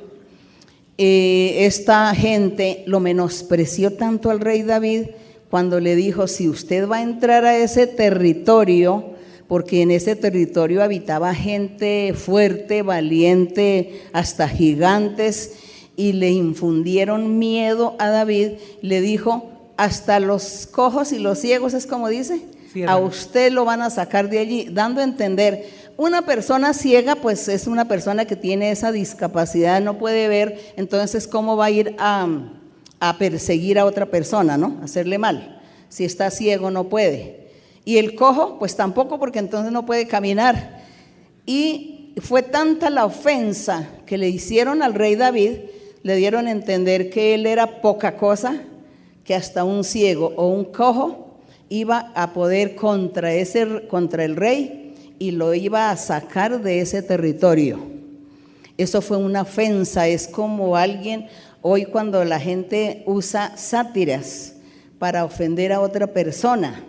[0.98, 5.10] eh, esta gente lo menospreció tanto al rey David
[5.50, 9.16] cuando le dijo, si usted va a entrar a ese territorio,
[9.48, 15.54] porque en ese territorio habitaba gente fuerte, valiente, hasta gigantes,
[15.96, 21.86] y le infundieron miedo a David, le dijo, hasta los cojos y los ciegos, es
[21.86, 22.42] como dice,
[22.86, 27.48] a usted lo van a sacar de allí, dando a entender, una persona ciega pues
[27.48, 31.96] es una persona que tiene esa discapacidad, no puede ver, entonces ¿cómo va a ir
[31.98, 32.28] a,
[33.00, 34.78] a perseguir a otra persona, no?
[34.82, 35.60] Hacerle mal.
[35.88, 37.47] Si está ciego no puede.
[37.88, 40.82] Y el cojo pues tampoco porque entonces no puede caminar.
[41.46, 45.52] Y fue tanta la ofensa que le hicieron al rey David,
[46.02, 48.60] le dieron a entender que él era poca cosa,
[49.24, 51.38] que hasta un ciego o un cojo
[51.70, 57.00] iba a poder contra, ese, contra el rey y lo iba a sacar de ese
[57.00, 57.78] territorio.
[58.76, 61.28] Eso fue una ofensa, es como alguien,
[61.62, 64.56] hoy cuando la gente usa sátiras
[64.98, 66.84] para ofender a otra persona,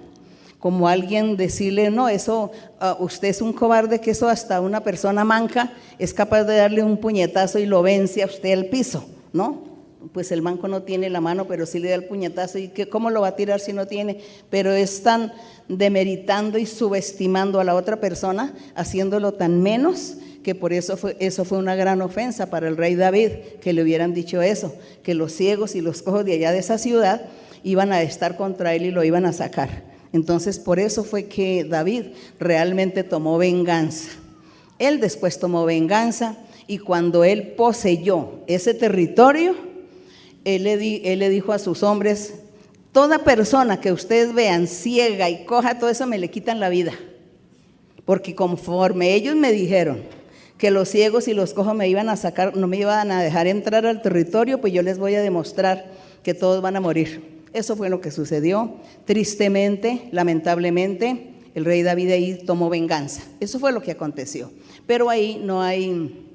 [0.60, 5.24] como alguien decirle, no, eso, ah, usted es un cobarde, que eso hasta una persona
[5.24, 9.70] manca es capaz de darle un puñetazo y lo vence a usted al piso, ¿no?
[10.14, 12.90] Pues el manco no tiene la mano, pero sí le da el puñetazo y que,
[12.90, 14.20] ¿cómo lo va a tirar si no tiene?
[14.50, 15.32] Pero es tan
[15.70, 21.46] demeritando y subestimando a la otra persona, haciéndolo tan menos que por eso fue, eso
[21.46, 23.32] fue una gran ofensa para el rey David,
[23.62, 26.78] que le hubieran dicho eso, que los ciegos y los cojos de allá de esa
[26.78, 27.22] ciudad
[27.64, 29.99] iban a estar contra él y lo iban a sacar.
[30.12, 32.06] Entonces por eso fue que David
[32.40, 34.10] realmente tomó venganza.
[34.80, 36.38] Él después tomó venganza
[36.68, 39.56] y cuando él poseyó ese territorio,
[40.46, 42.34] él le, dijo a sus hombres,
[42.92, 46.94] Toda persona que ustedes vean ciega y coja, todo eso me le quitan la vida.
[48.04, 50.02] Porque conforme ellos me dijeron
[50.58, 53.46] que los ciegos y los cojos me iban a sacar, no me iban a dejar
[53.46, 55.86] entrar al territorio, pues yo les voy a demostrar
[56.24, 57.39] que todos van a morir.
[57.54, 58.76] Eso fue lo que sucedió.
[59.06, 63.22] Tristemente, lamentablemente, el rey David ahí tomó venganza.
[63.40, 64.52] Eso fue lo que aconteció.
[64.86, 66.26] Pero ahí no hay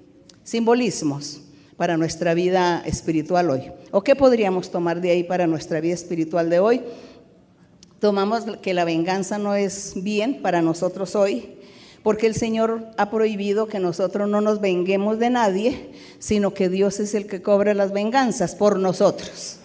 [0.42, 1.40] simbolismos
[1.76, 3.72] para nuestra vida espiritual hoy.
[3.90, 6.82] ¿O qué podríamos tomar de ahí para nuestra vida espiritual de hoy?
[8.00, 11.54] Tomamos que la venganza no es bien para nosotros hoy,
[12.02, 17.00] porque el Señor ha prohibido que nosotros no nos venguemos de nadie, sino que Dios
[17.00, 19.60] es el que cobra las venganzas por nosotros.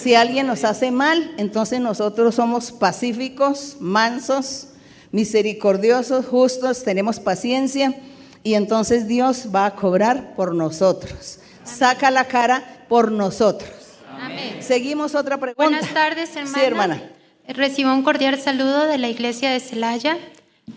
[0.00, 4.68] Si alguien nos hace mal, entonces nosotros somos pacíficos, mansos,
[5.12, 7.94] misericordiosos, justos, tenemos paciencia
[8.42, 11.40] y entonces Dios va a cobrar por nosotros.
[11.64, 13.70] Saca la cara por nosotros.
[14.18, 14.62] Amén.
[14.62, 15.62] Seguimos otra pregunta.
[15.62, 16.54] Buenas tardes, hermana.
[16.54, 17.02] Sí, hermana.
[17.48, 20.16] Recibo un cordial saludo de la iglesia de Celaya.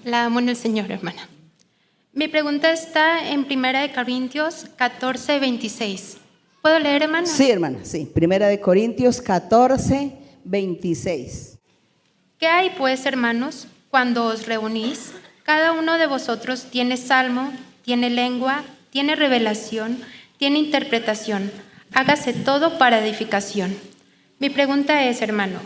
[0.03, 1.29] La amo en el Señor, hermana.
[2.11, 6.17] Mi pregunta está en Primera de Corintios 14, 26.
[6.63, 7.27] ¿Puedo leer, hermana?
[7.27, 8.09] Sí, hermana, sí.
[8.13, 10.13] Primera de Corintios 14,
[10.45, 11.57] 26.
[12.39, 15.11] ¿Qué hay, pues, hermanos, cuando os reunís?
[15.43, 17.51] Cada uno de vosotros tiene salmo,
[17.83, 19.97] tiene lengua, tiene revelación,
[20.37, 21.51] tiene interpretación.
[21.93, 23.75] Hágase todo para edificación.
[24.39, 25.59] Mi pregunta es, hermano,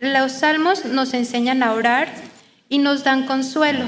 [0.00, 2.08] los salmos nos enseñan a orar
[2.68, 3.84] y nos dan consuelo.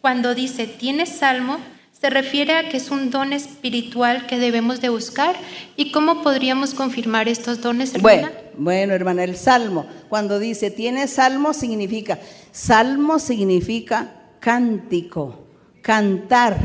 [0.00, 1.58] Cuando dice tiene salmo,
[2.00, 5.34] se refiere a que es un don espiritual que debemos de buscar
[5.76, 8.30] y cómo podríamos confirmar estos dones, hermana.
[8.30, 12.20] Bueno, bueno, hermana, el salmo, cuando dice tiene salmo significa,
[12.52, 15.46] salmo significa cántico,
[15.82, 16.56] cantar,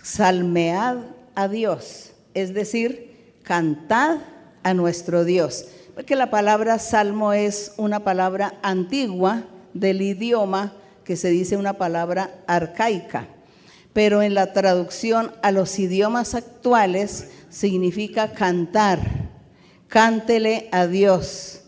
[0.00, 0.98] salmead
[1.34, 4.18] a Dios, es decir, cantad
[4.62, 5.66] a nuestro Dios.
[5.96, 9.42] Porque la palabra salmo es una palabra antigua
[9.74, 10.72] del idioma
[11.02, 13.28] que se dice una palabra arcaica,
[13.96, 19.00] pero en la traducción a los idiomas actuales significa cantar,
[19.88, 21.62] cántele a Dios,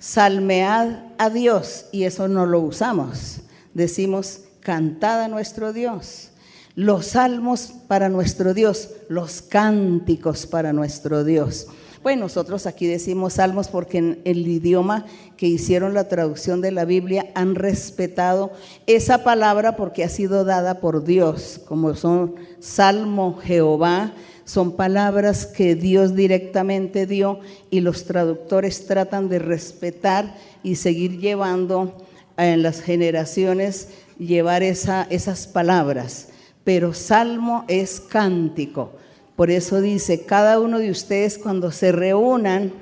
[0.00, 3.42] salmead a Dios, y eso no lo usamos.
[3.74, 6.30] Decimos cantad a nuestro Dios,
[6.74, 11.68] los salmos para nuestro Dios, los cánticos para nuestro Dios.
[12.02, 15.04] Bueno, nosotros aquí decimos salmos porque en el idioma
[15.36, 18.52] que hicieron la traducción de la Biblia han respetado
[18.86, 24.12] esa palabra porque ha sido dada por Dios, como son salmo, Jehová,
[24.44, 27.40] son palabras que Dios directamente dio
[27.70, 31.94] y los traductores tratan de respetar y seguir llevando
[32.36, 33.88] en las generaciones
[34.18, 36.28] llevar esa, esas palabras.
[36.64, 38.92] pero salmo es cántico.
[39.38, 42.72] Por eso dice, cada uno de ustedes cuando se reúnan,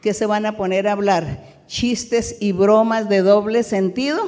[0.00, 1.64] ¿qué se van a poner a hablar?
[1.66, 4.20] ¿Chistes y bromas de doble sentido?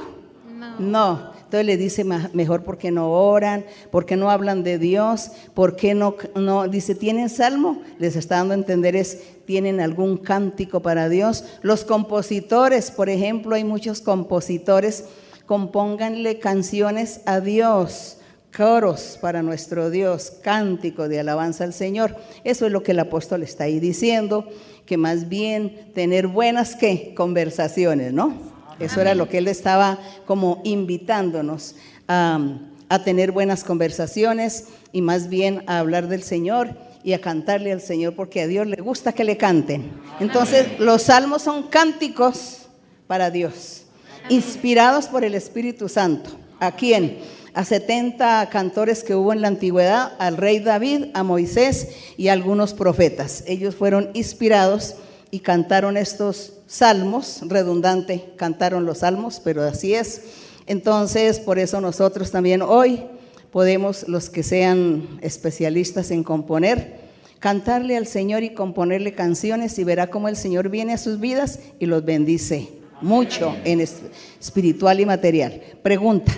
[0.52, 0.80] No.
[0.80, 1.30] No.
[1.44, 6.16] Entonces le dice "Ma- mejor porque no oran, porque no hablan de Dios, porque no,
[6.34, 7.82] no, dice, ¿tienen salmo?
[8.00, 11.44] Les está dando a entender es, ¿tienen algún cántico para Dios?
[11.62, 15.04] Los compositores, por ejemplo, hay muchos compositores,
[15.46, 18.16] compónganle canciones a Dios,
[18.56, 22.16] coros para nuestro Dios, cántico de alabanza al Señor.
[22.44, 24.46] Eso es lo que el apóstol está ahí diciendo,
[24.86, 26.76] que más bien tener buenas.
[27.14, 28.34] Conversaciones, ¿no?
[28.78, 31.76] Eso era lo que él estaba como invitándonos
[32.08, 32.40] a,
[32.88, 36.74] a tener buenas conversaciones y más bien a hablar del Señor
[37.04, 39.92] y a cantarle al Señor porque a Dios le gusta que le canten.
[40.18, 42.68] Entonces los salmos son cánticos
[43.06, 43.84] para Dios,
[44.28, 46.30] inspirados por el Espíritu Santo.
[46.58, 47.18] ¿A quién?
[47.54, 52.32] A 70 cantores que hubo en la antigüedad, al rey David, a Moisés y a
[52.32, 53.42] algunos profetas.
[53.46, 54.94] Ellos fueron inspirados
[55.32, 60.22] y cantaron estos salmos, redundante, cantaron los salmos, pero así es.
[60.66, 63.02] Entonces, por eso nosotros también hoy
[63.50, 67.00] podemos, los que sean especialistas en componer,
[67.40, 71.58] cantarle al Señor y componerle canciones y verá cómo el Señor viene a sus vidas
[71.80, 72.68] y los bendice
[73.00, 73.96] mucho en es-
[74.40, 75.60] espiritual y material.
[75.82, 76.32] Pregunta,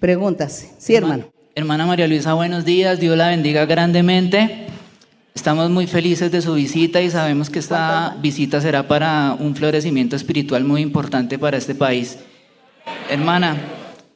[0.00, 0.70] pregúntase.
[0.78, 1.30] Sí, hermano.
[1.54, 3.00] Hermana María Luisa, buenos días.
[3.00, 4.66] Dios la bendiga grandemente.
[5.34, 10.16] Estamos muy felices de su visita y sabemos que esta visita será para un florecimiento
[10.16, 12.18] espiritual muy importante para este país.
[13.10, 13.56] Hermana,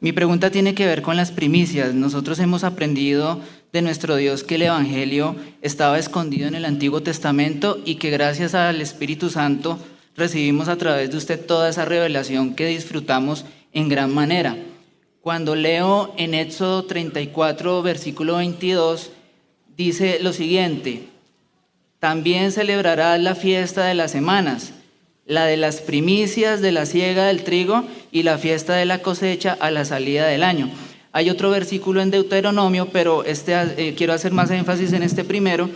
[0.01, 1.95] mi pregunta tiene que ver con las primicias.
[1.95, 3.41] Nosotros hemos aprendido
[3.73, 8.55] de nuestro Dios que el Evangelio estaba escondido en el Antiguo Testamento y que gracias
[8.55, 9.79] al Espíritu Santo
[10.17, 14.57] recibimos a través de usted toda esa revelación que disfrutamos en gran manera.
[15.31, 19.13] Cuando leo en Éxodo 34, versículo 22,
[19.77, 21.05] dice lo siguiente,
[22.01, 24.73] también celebrará la fiesta de las semanas,
[25.27, 29.57] la de las primicias de la siega del trigo y la fiesta de la cosecha
[29.61, 30.69] a la salida del año.
[31.13, 35.71] Hay otro versículo en Deuteronomio, pero este, eh, quiero hacer más énfasis en este primero.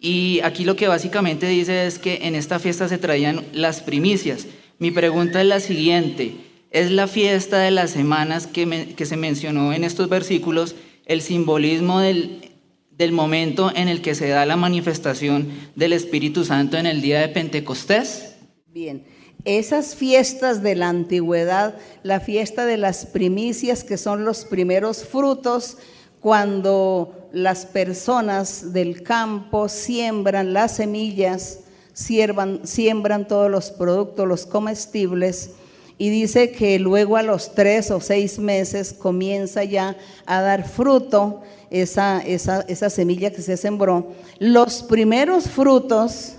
[0.00, 4.48] Y aquí lo que básicamente dice es que en esta fiesta se traían las primicias.
[4.80, 6.47] Mi pregunta es la siguiente.
[6.70, 10.74] ¿Es la fiesta de las semanas que, que se mencionó en estos versículos
[11.06, 12.52] el simbolismo del,
[12.90, 17.20] del momento en el que se da la manifestación del Espíritu Santo en el día
[17.20, 18.34] de Pentecostés?
[18.66, 19.04] Bien,
[19.46, 25.78] esas fiestas de la antigüedad, la fiesta de las primicias, que son los primeros frutos,
[26.20, 31.60] cuando las personas del campo siembran las semillas,
[31.94, 35.52] siervan- siembran todos los productos, los comestibles,
[35.98, 39.96] y dice que luego a los tres o seis meses comienza ya
[40.26, 44.12] a dar fruto esa, esa, esa semilla que se sembró.
[44.38, 46.36] Los primeros frutos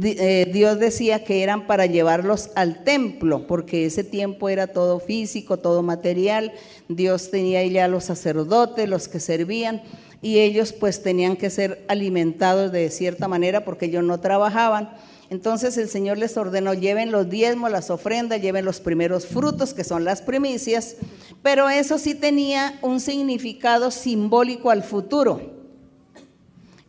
[0.00, 5.58] eh, Dios decía que eran para llevarlos al templo, porque ese tiempo era todo físico,
[5.58, 6.52] todo material.
[6.88, 9.82] Dios tenía ahí ya los sacerdotes, los que servían,
[10.22, 14.90] y ellos pues tenían que ser alimentados de cierta manera porque ellos no trabajaban.
[15.32, 19.82] Entonces el Señor les ordenó, lleven los diezmos, las ofrendas, lleven los primeros frutos, que
[19.82, 20.96] son las primicias,
[21.42, 25.40] pero eso sí tenía un significado simbólico al futuro.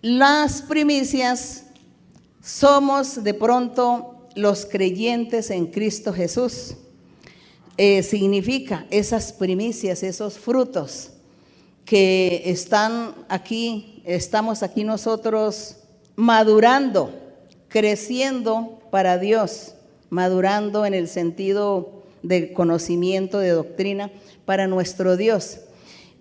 [0.01, 1.67] Las primicias
[2.43, 6.75] somos de pronto los creyentes en Cristo Jesús.
[7.77, 11.11] Eh, significa esas primicias, esos frutos
[11.85, 15.77] que están aquí, estamos aquí nosotros
[16.17, 17.22] madurando,
[17.73, 19.73] creciendo para Dios,
[20.11, 24.11] madurando en el sentido de conocimiento, de doctrina
[24.45, 25.61] para nuestro Dios.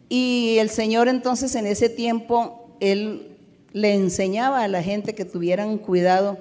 [0.09, 3.37] Y el Señor entonces en ese tiempo, Él
[3.75, 6.39] le enseñaba a la gente que tuvieran cuidado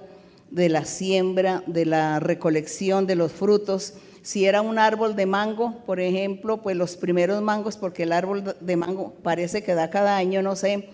[0.49, 3.95] de la siembra, de la recolección de los frutos.
[4.21, 8.55] Si era un árbol de mango, por ejemplo, pues los primeros mangos, porque el árbol
[8.61, 10.87] de mango parece que da cada año, no sé,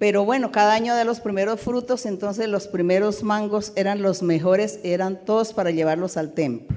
[0.00, 4.80] pero bueno, cada año de los primeros frutos, entonces los primeros mangos eran los mejores,
[4.82, 6.74] eran todos para llevarlos al templo.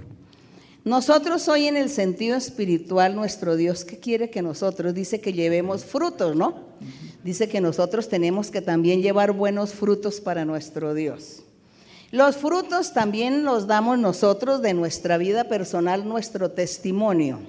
[0.84, 4.93] Nosotros hoy en el sentido espiritual, nuestro Dios, ¿qué quiere que nosotros?
[4.93, 6.65] Dice que llevemos frutos, ¿no?
[7.24, 11.43] Dice que nosotros tenemos que también llevar buenos frutos para nuestro Dios.
[12.11, 17.39] Los frutos también los damos nosotros de nuestra vida personal, nuestro testimonio.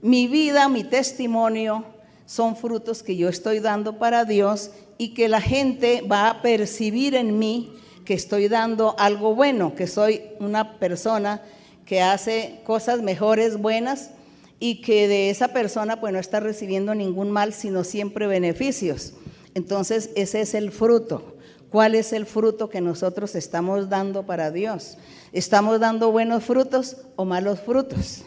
[0.00, 1.91] Mi vida, mi testimonio
[2.32, 7.14] son frutos que yo estoy dando para Dios y que la gente va a percibir
[7.14, 7.74] en mí
[8.06, 11.42] que estoy dando algo bueno, que soy una persona
[11.84, 14.12] que hace cosas mejores, buenas,
[14.58, 19.12] y que de esa persona pues no está recibiendo ningún mal, sino siempre beneficios.
[19.54, 21.36] Entonces ese es el fruto.
[21.68, 24.96] ¿Cuál es el fruto que nosotros estamos dando para Dios?
[25.34, 28.24] ¿Estamos dando buenos frutos o malos frutos?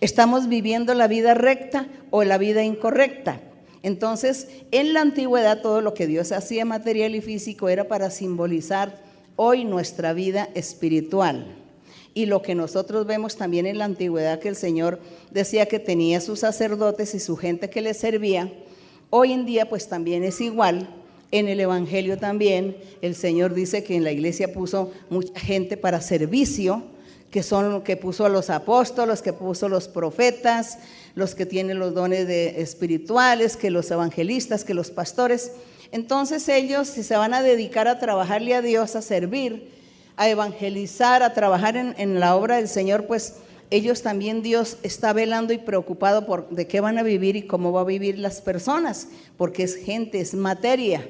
[0.00, 3.40] ¿Estamos viviendo la vida recta o la vida incorrecta?
[3.82, 9.00] Entonces, en la antigüedad todo lo que Dios hacía material y físico era para simbolizar
[9.34, 11.46] hoy nuestra vida espiritual.
[12.14, 15.00] Y lo que nosotros vemos también en la antigüedad que el Señor
[15.32, 18.52] decía que tenía sus sacerdotes y su gente que le servía,
[19.10, 20.88] hoy en día pues también es igual.
[21.30, 26.00] En el Evangelio también el Señor dice que en la iglesia puso mucha gente para
[26.00, 26.84] servicio,
[27.30, 30.78] que son los que puso a los apóstoles, que puso los profetas,
[31.14, 35.52] los que tienen los dones de espirituales, que los evangelistas, que los pastores.
[35.92, 39.70] Entonces ellos, si se van a dedicar a trabajarle a Dios, a servir,
[40.16, 43.34] a evangelizar, a trabajar en, en la obra del Señor, pues
[43.70, 47.72] ellos también Dios está velando y preocupado por de qué van a vivir y cómo
[47.72, 51.06] va a vivir las personas, porque es gente, es materia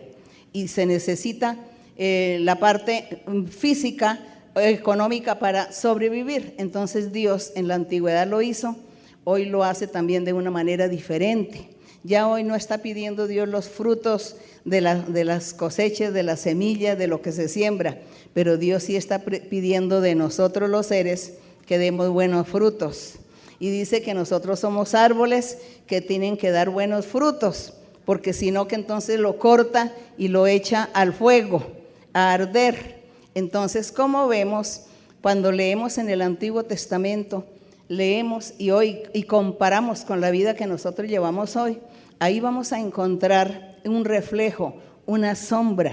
[0.52, 1.56] y se necesita
[1.96, 4.20] eh, la parte física
[4.58, 6.54] económica para sobrevivir.
[6.58, 8.76] Entonces Dios en la antigüedad lo hizo,
[9.24, 11.68] hoy lo hace también de una manera diferente.
[12.04, 17.06] Ya hoy no está pidiendo Dios los frutos de, las cosechas, de las semillas, de
[17.06, 17.98] lo que se siembra,
[18.34, 21.34] pero Dios sí está pidiendo de nosotros los seres
[21.66, 23.14] que demos buenos frutos.
[23.58, 27.72] Y dice que nosotros somos árboles que tienen que dar buenos frutos,
[28.04, 31.66] porque si no que entonces lo corta y lo echa al fuego,
[32.12, 32.97] a arder.
[33.38, 34.82] Entonces, como vemos,
[35.22, 37.46] cuando leemos en el Antiguo Testamento,
[37.86, 41.78] leemos y hoy y comparamos con la vida que nosotros llevamos hoy,
[42.18, 44.74] ahí vamos a encontrar un reflejo,
[45.06, 45.92] una sombra.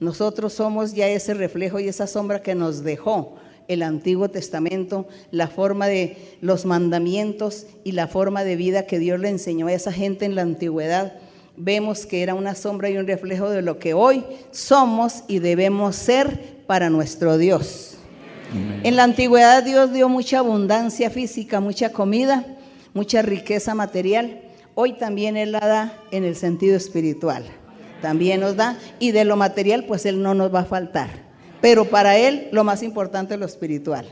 [0.00, 3.36] Nosotros somos ya ese reflejo y esa sombra que nos dejó
[3.68, 9.20] el Antiguo Testamento, la forma de los mandamientos y la forma de vida que Dios
[9.20, 11.18] le enseñó a esa gente en la antigüedad.
[11.54, 15.94] Vemos que era una sombra y un reflejo de lo que hoy somos y debemos
[15.94, 17.94] ser para nuestro Dios.
[18.82, 22.44] En la antigüedad Dios dio mucha abundancia física, mucha comida,
[22.92, 24.42] mucha riqueza material.
[24.74, 27.46] Hoy también Él la da en el sentido espiritual.
[28.02, 31.08] También nos da y de lo material pues Él no nos va a faltar.
[31.62, 34.06] Pero para Él lo más importante es lo espiritual.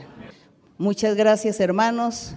[0.79, 2.33] Muchas gracias hermanos.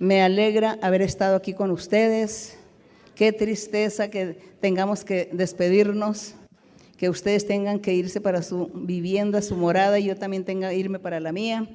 [0.00, 2.56] Me alegra haber estado aquí con ustedes.
[3.14, 6.34] Qué tristeza que tengamos que despedirnos
[7.04, 10.78] que ustedes tengan que irse para su vivienda, su morada, y yo también tenga que
[10.78, 11.66] irme para la mía.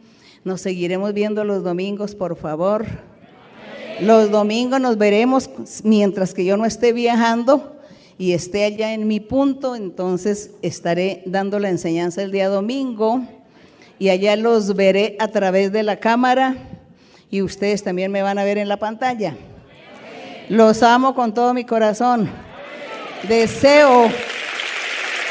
[0.43, 2.88] Nos seguiremos viendo los domingos, por favor.
[4.01, 5.47] Los domingos nos veremos
[5.84, 7.80] mientras que yo no esté viajando
[8.17, 13.21] y esté allá en mi punto, entonces estaré dando la enseñanza el día domingo
[13.99, 16.55] y allá los veré a través de la cámara
[17.30, 19.38] y ustedes también me van a ver en la pantalla.
[20.49, 22.27] Los amo con todo mi corazón.
[23.27, 24.09] Deseo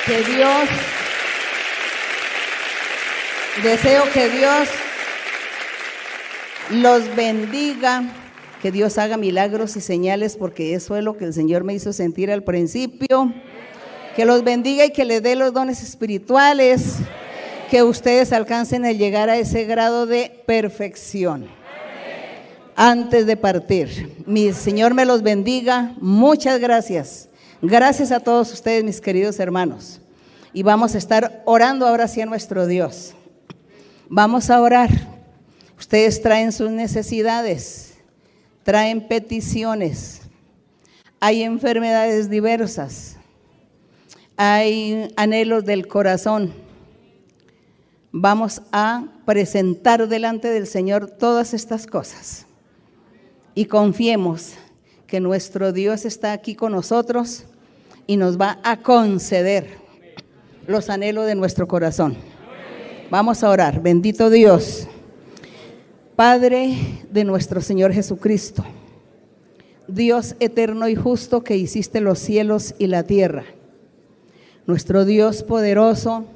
[0.09, 0.68] que Dios,
[3.62, 4.68] deseo que Dios
[6.70, 8.04] los bendiga,
[8.62, 11.92] que Dios haga milagros y señales, porque eso es lo que el Señor me hizo
[11.92, 13.34] sentir al principio.
[14.16, 16.96] Que los bendiga y que les dé los dones espirituales,
[17.70, 21.48] que ustedes alcancen a llegar a ese grado de perfección
[22.76, 24.24] antes de partir.
[24.24, 25.94] Mi Señor me los bendiga.
[26.00, 27.28] Muchas gracias.
[27.61, 30.00] Gracias a todos ustedes, mis queridos hermanos.
[30.52, 33.14] Y vamos a estar orando ahora sí a nuestro Dios.
[34.08, 34.91] Vamos a orar.
[35.76, 37.95] Ustedes traen sus necesidades,
[38.62, 40.22] traen peticiones.
[41.18, 43.16] Hay enfermedades diversas.
[44.37, 46.54] Hay anhelos del corazón.
[48.12, 52.46] Vamos a presentar delante del Señor todas estas cosas.
[53.57, 54.54] Y confiemos
[55.09, 57.45] que nuestro Dios está aquí con nosotros
[58.07, 59.79] y nos va a conceder
[60.67, 62.14] los anhelos de nuestro corazón.
[63.11, 63.80] Vamos a orar.
[63.80, 64.87] Bendito Dios,
[66.14, 66.76] Padre
[67.11, 68.67] de nuestro Señor Jesucristo,
[69.89, 73.45] Dios eterno y justo que hiciste los cielos y la tierra,
[74.67, 76.26] nuestro Dios poderoso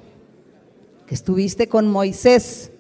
[1.07, 2.71] que estuviste con Moisés,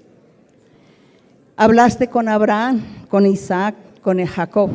[1.54, 4.70] hablaste con Abraham, con Isaac, con Jacob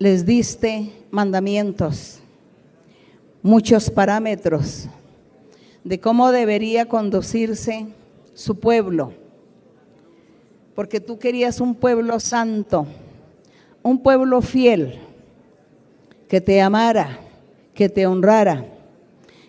[0.00, 2.20] les diste mandamientos,
[3.42, 4.88] muchos parámetros
[5.84, 7.86] de cómo debería conducirse
[8.32, 9.12] su pueblo,
[10.74, 12.86] porque tú querías un pueblo santo,
[13.82, 14.98] un pueblo fiel,
[16.28, 17.20] que te amara,
[17.74, 18.64] que te honrara,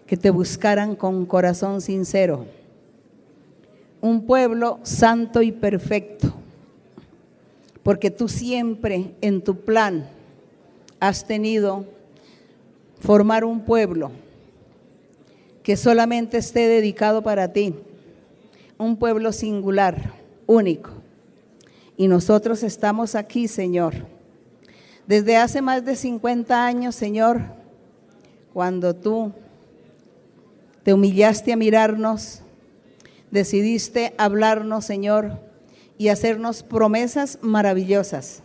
[0.06, 2.46] que te buscaran con corazón sincero,
[4.02, 6.34] un pueblo santo y perfecto.
[7.84, 10.21] Porque tú siempre en tu plan
[11.02, 11.84] has tenido
[13.00, 14.12] formar un pueblo
[15.64, 17.74] que solamente esté dedicado para ti,
[18.78, 20.14] un pueblo singular,
[20.46, 20.92] único.
[21.98, 23.96] Y nosotros estamos aquí, Señor.
[25.08, 27.42] Desde hace más de 50 años, Señor,
[28.54, 29.34] cuando tú
[30.84, 32.42] te humillaste a mirarnos,
[33.32, 35.40] decidiste hablarnos, Señor,
[35.98, 38.44] y hacernos promesas maravillosas.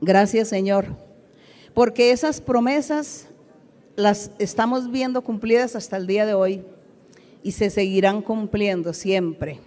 [0.00, 0.86] Gracias, Señor,
[1.74, 3.26] porque esas promesas
[3.96, 6.64] las estamos viendo cumplidas hasta el día de hoy
[7.42, 9.58] y se seguirán cumpliendo siempre.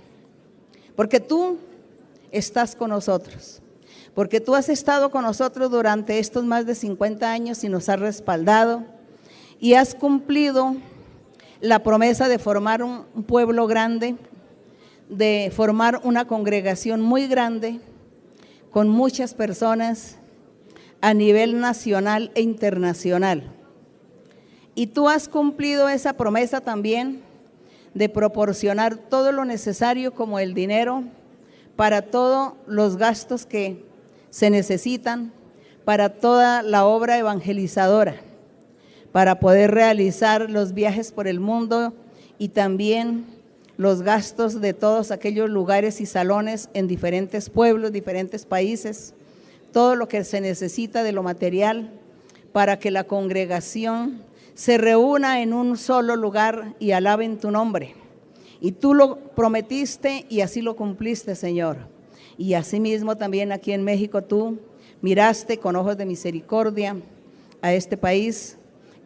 [0.95, 1.57] Porque tú
[2.31, 3.61] estás con nosotros.
[4.13, 7.99] Porque tú has estado con nosotros durante estos más de 50 años y nos has
[7.99, 8.85] respaldado
[9.59, 10.75] y has cumplido
[11.59, 14.15] la promesa de formar un pueblo grande,
[15.09, 17.81] de formar una congregación muy grande
[18.71, 20.17] con muchas personas
[21.01, 23.51] a nivel nacional e internacional.
[24.75, 27.21] Y tú has cumplido esa promesa también
[27.93, 31.03] de proporcionar todo lo necesario como el dinero
[31.75, 33.83] para todos los gastos que
[34.29, 35.33] se necesitan
[35.83, 38.15] para toda la obra evangelizadora
[39.11, 41.93] para poder realizar los viajes por el mundo
[42.37, 43.25] y también
[43.77, 49.13] los gastos de todos aquellos lugares y salones en diferentes pueblos, diferentes países,
[49.71, 51.91] todo lo que se necesita de lo material
[52.51, 54.23] para que la congregación
[54.53, 57.95] se reúna en un solo lugar y alaben tu nombre.
[58.59, 61.77] Y tú lo prometiste y así lo cumpliste, Señor.
[62.37, 64.59] Y asimismo también aquí en México tú
[65.01, 66.95] miraste con ojos de misericordia
[67.61, 68.57] a este país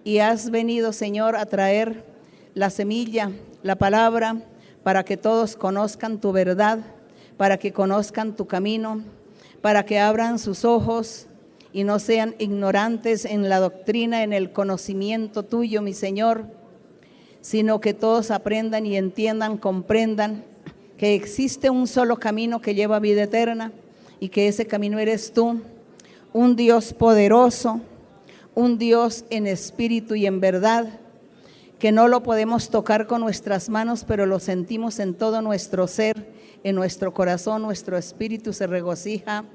[0.04, 2.06] y has venido, Señor, a traer
[2.54, 3.32] la semilla,
[3.64, 4.38] la palabra,
[4.84, 6.80] para que todos conozcan tu verdad,
[7.38, 9.04] para que conozcan tu camino,
[9.62, 11.28] para que abran sus ojos
[11.74, 16.46] y no sean ignorantes en la doctrina, en el conocimiento tuyo, mi Señor,
[17.42, 20.44] sino que todos aprendan y entiendan, comprendan
[20.98, 23.72] que existe un solo camino que lleva a vida eterna
[24.20, 25.62] y que ese camino eres tú,
[26.32, 27.82] un Dios poderoso,
[28.56, 30.88] un Dios en espíritu y en verdad,
[31.80, 36.34] que no lo podemos tocar con nuestras manos, pero lo sentimos en todo nuestro ser,
[36.66, 39.46] en nuestro corazón, nuestro espíritu se regocija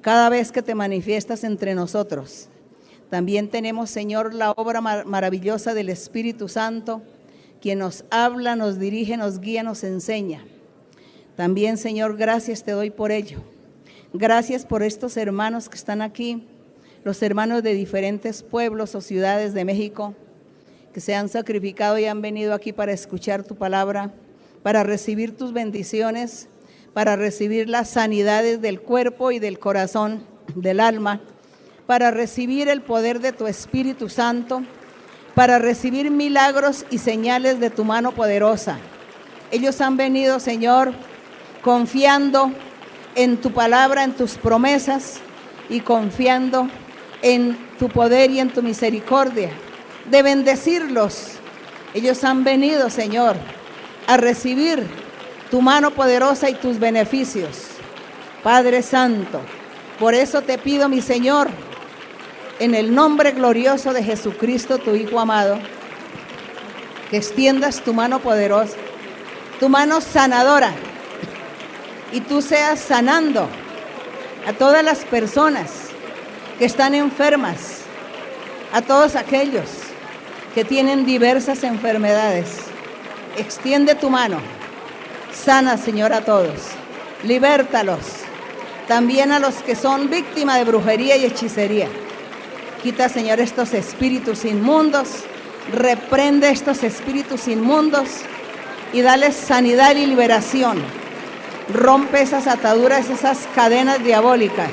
[0.00, 2.48] cada vez que te manifiestas entre nosotros.
[3.08, 7.02] También tenemos, Señor, la obra maravillosa del Espíritu Santo,
[7.60, 10.44] quien nos habla, nos dirige, nos guía, nos enseña.
[11.36, 13.38] También, Señor, gracias te doy por ello.
[14.12, 16.48] Gracias por estos hermanos que están aquí
[17.04, 20.16] los hermanos de diferentes pueblos o ciudades de México
[20.92, 24.12] que se han sacrificado y han venido aquí para escuchar tu palabra,
[24.64, 26.48] para recibir tus bendiciones,
[26.96, 31.20] para recibir las sanidades del cuerpo y del corazón, del alma,
[31.86, 34.62] para recibir el poder de tu Espíritu Santo,
[35.34, 38.78] para recibir milagros y señales de tu mano poderosa.
[39.50, 40.94] Ellos han venido, Señor,
[41.60, 42.50] confiando
[43.14, 45.20] en tu palabra, en tus promesas
[45.68, 46.66] y confiando
[47.20, 49.50] en tu poder y en tu misericordia,
[50.10, 51.32] de bendecirlos.
[51.92, 53.36] Ellos han venido, Señor,
[54.06, 55.05] a recibir
[55.50, 57.68] tu mano poderosa y tus beneficios.
[58.42, 59.40] Padre Santo,
[59.98, 61.48] por eso te pido, mi Señor,
[62.58, 65.58] en el nombre glorioso de Jesucristo, tu Hijo amado,
[67.10, 68.76] que extiendas tu mano poderosa,
[69.60, 70.72] tu mano sanadora,
[72.12, 73.48] y tú seas sanando
[74.46, 75.88] a todas las personas
[76.58, 77.82] que están enfermas,
[78.72, 79.68] a todos aquellos
[80.54, 82.48] que tienen diversas enfermedades.
[83.36, 84.38] Extiende tu mano,
[85.44, 86.60] sana Señor a todos,
[87.22, 88.00] libértalos,
[88.88, 91.88] también a los que son víctimas de brujería y hechicería.
[92.82, 95.08] Quita Señor estos espíritus inmundos,
[95.72, 98.08] reprende estos espíritus inmundos
[98.92, 100.78] y dale sanidad y liberación.
[101.72, 104.70] Rompe esas ataduras, esas cadenas diabólicas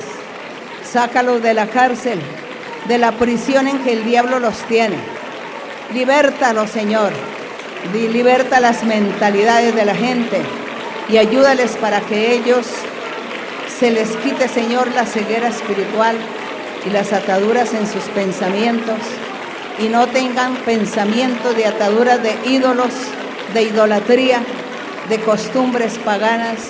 [0.94, 2.20] Sácalos de la cárcel,
[2.88, 4.98] de la prisión en que el diablo los tiene.
[5.92, 7.12] Libértalos, Señor.
[7.92, 10.42] Liberta las mentalidades de la gente
[11.10, 12.66] y ayúdales para que ellos
[13.80, 16.16] se les quite, Señor, la ceguera espiritual
[16.86, 18.98] y las ataduras en sus pensamientos
[19.80, 22.94] y no tengan pensamiento de ataduras de ídolos,
[23.54, 24.42] de idolatría,
[25.10, 26.70] de costumbres paganas,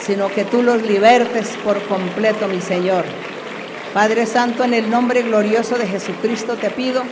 [0.00, 3.04] sino que tú los libertes por completo, mi Señor.
[3.92, 7.02] Padre Santo, en el nombre glorioso de Jesucristo te pido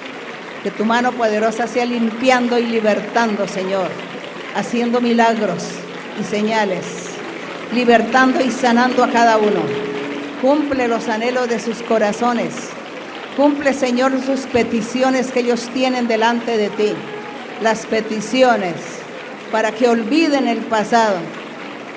[0.67, 3.89] que tu mano poderosa sea limpiando y libertando, Señor,
[4.57, 5.63] haciendo milagros
[6.21, 6.83] y señales
[7.73, 9.61] libertando y sanando a cada uno.
[10.43, 12.53] Cumple los anhelos de sus corazones.
[13.37, 16.95] Cumple, Señor, sus peticiones que ellos tienen delante de ti.
[17.63, 18.75] Las peticiones
[19.53, 21.19] para que olviden el pasado,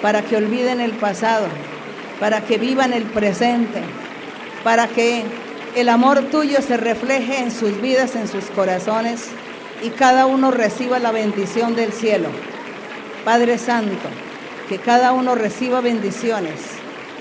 [0.04, 1.48] para que olviden el pasado,
[2.20, 3.82] para que vivan el presente,
[4.64, 5.24] para que
[5.76, 9.28] el amor tuyo se refleje en sus vidas, en sus corazones
[9.84, 12.30] y cada uno reciba la bendición del cielo.
[13.24, 14.10] Padre Santo,
[14.68, 16.60] que cada uno reciba bendiciones,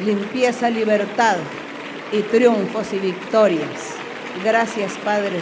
[0.05, 1.37] limpieza, libertad
[2.13, 3.95] y triunfos y victorias.
[4.45, 5.41] Gracias, Padre.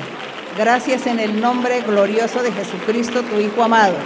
[0.59, 3.97] Gracias en el nombre glorioso de Jesucristo, tu Hijo amado.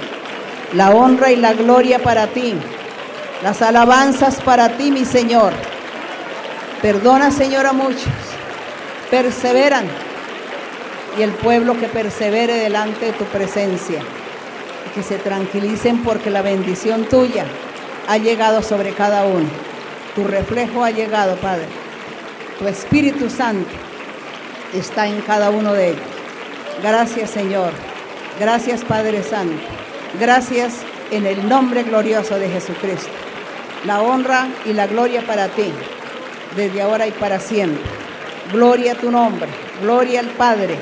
[0.75, 2.55] La honra y la gloria para ti.
[3.43, 5.53] Las alabanzas para ti, mi Señor.
[6.83, 8.30] Perdona, Señor, a muchos.
[9.11, 9.87] Perseveran.
[11.19, 14.01] Y el pueblo que persevere delante de tu presencia.
[14.87, 17.45] Y que se tranquilicen porque la bendición tuya
[18.09, 19.49] ha llegado sobre cada uno.
[20.15, 21.67] Tu reflejo ha llegado, Padre.
[22.59, 23.71] Tu Espíritu Santo
[24.75, 26.03] está en cada uno de ellos.
[26.83, 27.73] Gracias, Señor.
[28.39, 29.63] Gracias, Padre Santo.
[30.19, 30.79] Gracias
[31.11, 33.11] en el nombre glorioso de Jesucristo.
[33.85, 35.73] La honra y la gloria para ti,
[36.57, 38.00] desde ahora y para siempre.
[38.53, 39.49] Gloria a tu nombre,
[39.81, 40.77] gloria al Padre,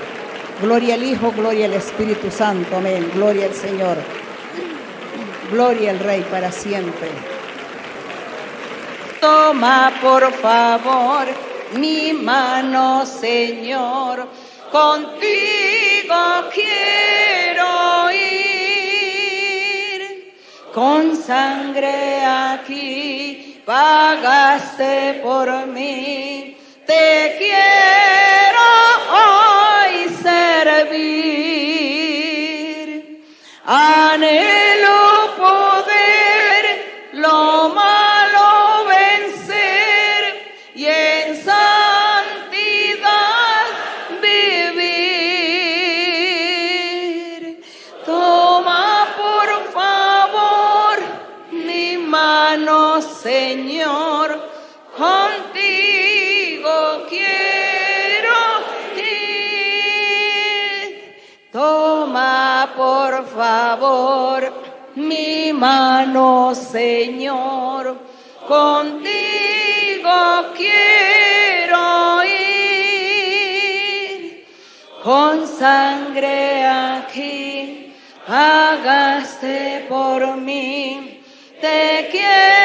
[0.63, 2.77] gloria al Hijo, gloria al Espíritu Santo.
[2.77, 3.11] Amén.
[3.15, 3.99] Gloria al Señor.
[5.51, 7.09] Gloria al Rey para siempre.
[9.21, 11.27] Toma por favor
[11.75, 14.27] mi mano, Señor.
[14.73, 16.17] Contigo
[16.55, 18.79] quiero ir.
[20.73, 26.57] Con sangre aquí pagaste por mí.
[26.89, 28.67] Te quiero
[29.13, 31.19] hoy servir.
[33.67, 34.98] Anhelo
[61.59, 64.41] Toma por favor
[64.95, 67.97] mi mano, Señor,
[68.47, 70.19] contigo
[70.57, 73.57] quiero ir.
[75.03, 77.93] Con sangre aquí
[78.25, 81.21] pagaste por mí.
[81.61, 82.58] Te quiero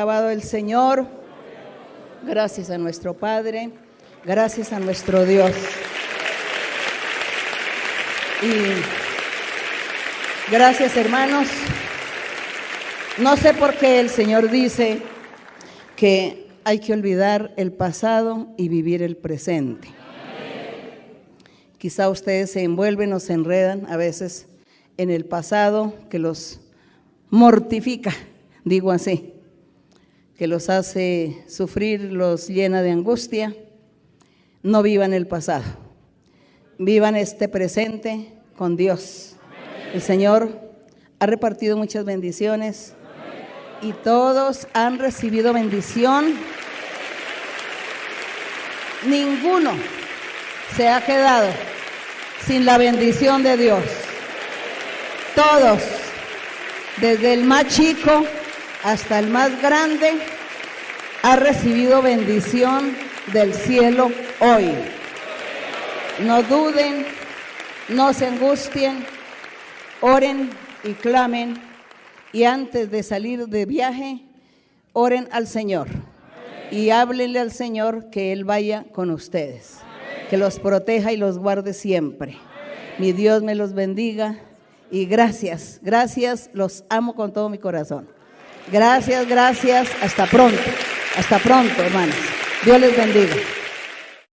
[0.00, 1.06] alabado el Señor.
[2.22, 3.68] Gracias a nuestro Padre,
[4.24, 5.52] gracias a nuestro Dios.
[8.42, 8.80] Y
[10.50, 11.48] gracias hermanos.
[13.18, 15.02] No sé por qué el Señor dice
[15.96, 19.88] que hay que olvidar el pasado y vivir el presente.
[21.76, 24.48] Quizá ustedes se envuelven o se enredan a veces
[24.96, 26.58] en el pasado que los
[27.28, 28.14] mortifica,
[28.64, 29.34] digo así,
[30.40, 33.54] que los hace sufrir, los llena de angustia.
[34.62, 35.64] No vivan el pasado,
[36.78, 39.36] vivan este presente con Dios.
[39.92, 40.48] El Señor
[41.18, 42.94] ha repartido muchas bendiciones
[43.82, 46.32] y todos han recibido bendición.
[49.06, 49.72] Ninguno
[50.74, 51.50] se ha quedado
[52.46, 53.84] sin la bendición de Dios.
[55.34, 55.82] Todos,
[56.98, 58.24] desde el más chico
[58.82, 60.12] hasta el más grande,
[61.22, 62.96] ha recibido bendición
[63.32, 64.72] del cielo hoy.
[66.24, 67.04] No duden,
[67.88, 69.04] no se angustien,
[70.00, 70.50] oren
[70.84, 71.60] y clamen
[72.32, 74.20] y antes de salir de viaje,
[74.92, 75.88] oren al Señor
[76.70, 79.78] y háblenle al Señor que Él vaya con ustedes,
[80.28, 82.38] que los proteja y los guarde siempre.
[82.98, 84.38] Mi Dios me los bendiga
[84.90, 88.19] y gracias, gracias, los amo con todo mi corazón.
[88.68, 90.60] Gracias, gracias, hasta pronto,
[91.16, 92.14] hasta pronto, hermanos.
[92.64, 93.59] Dios les bendiga.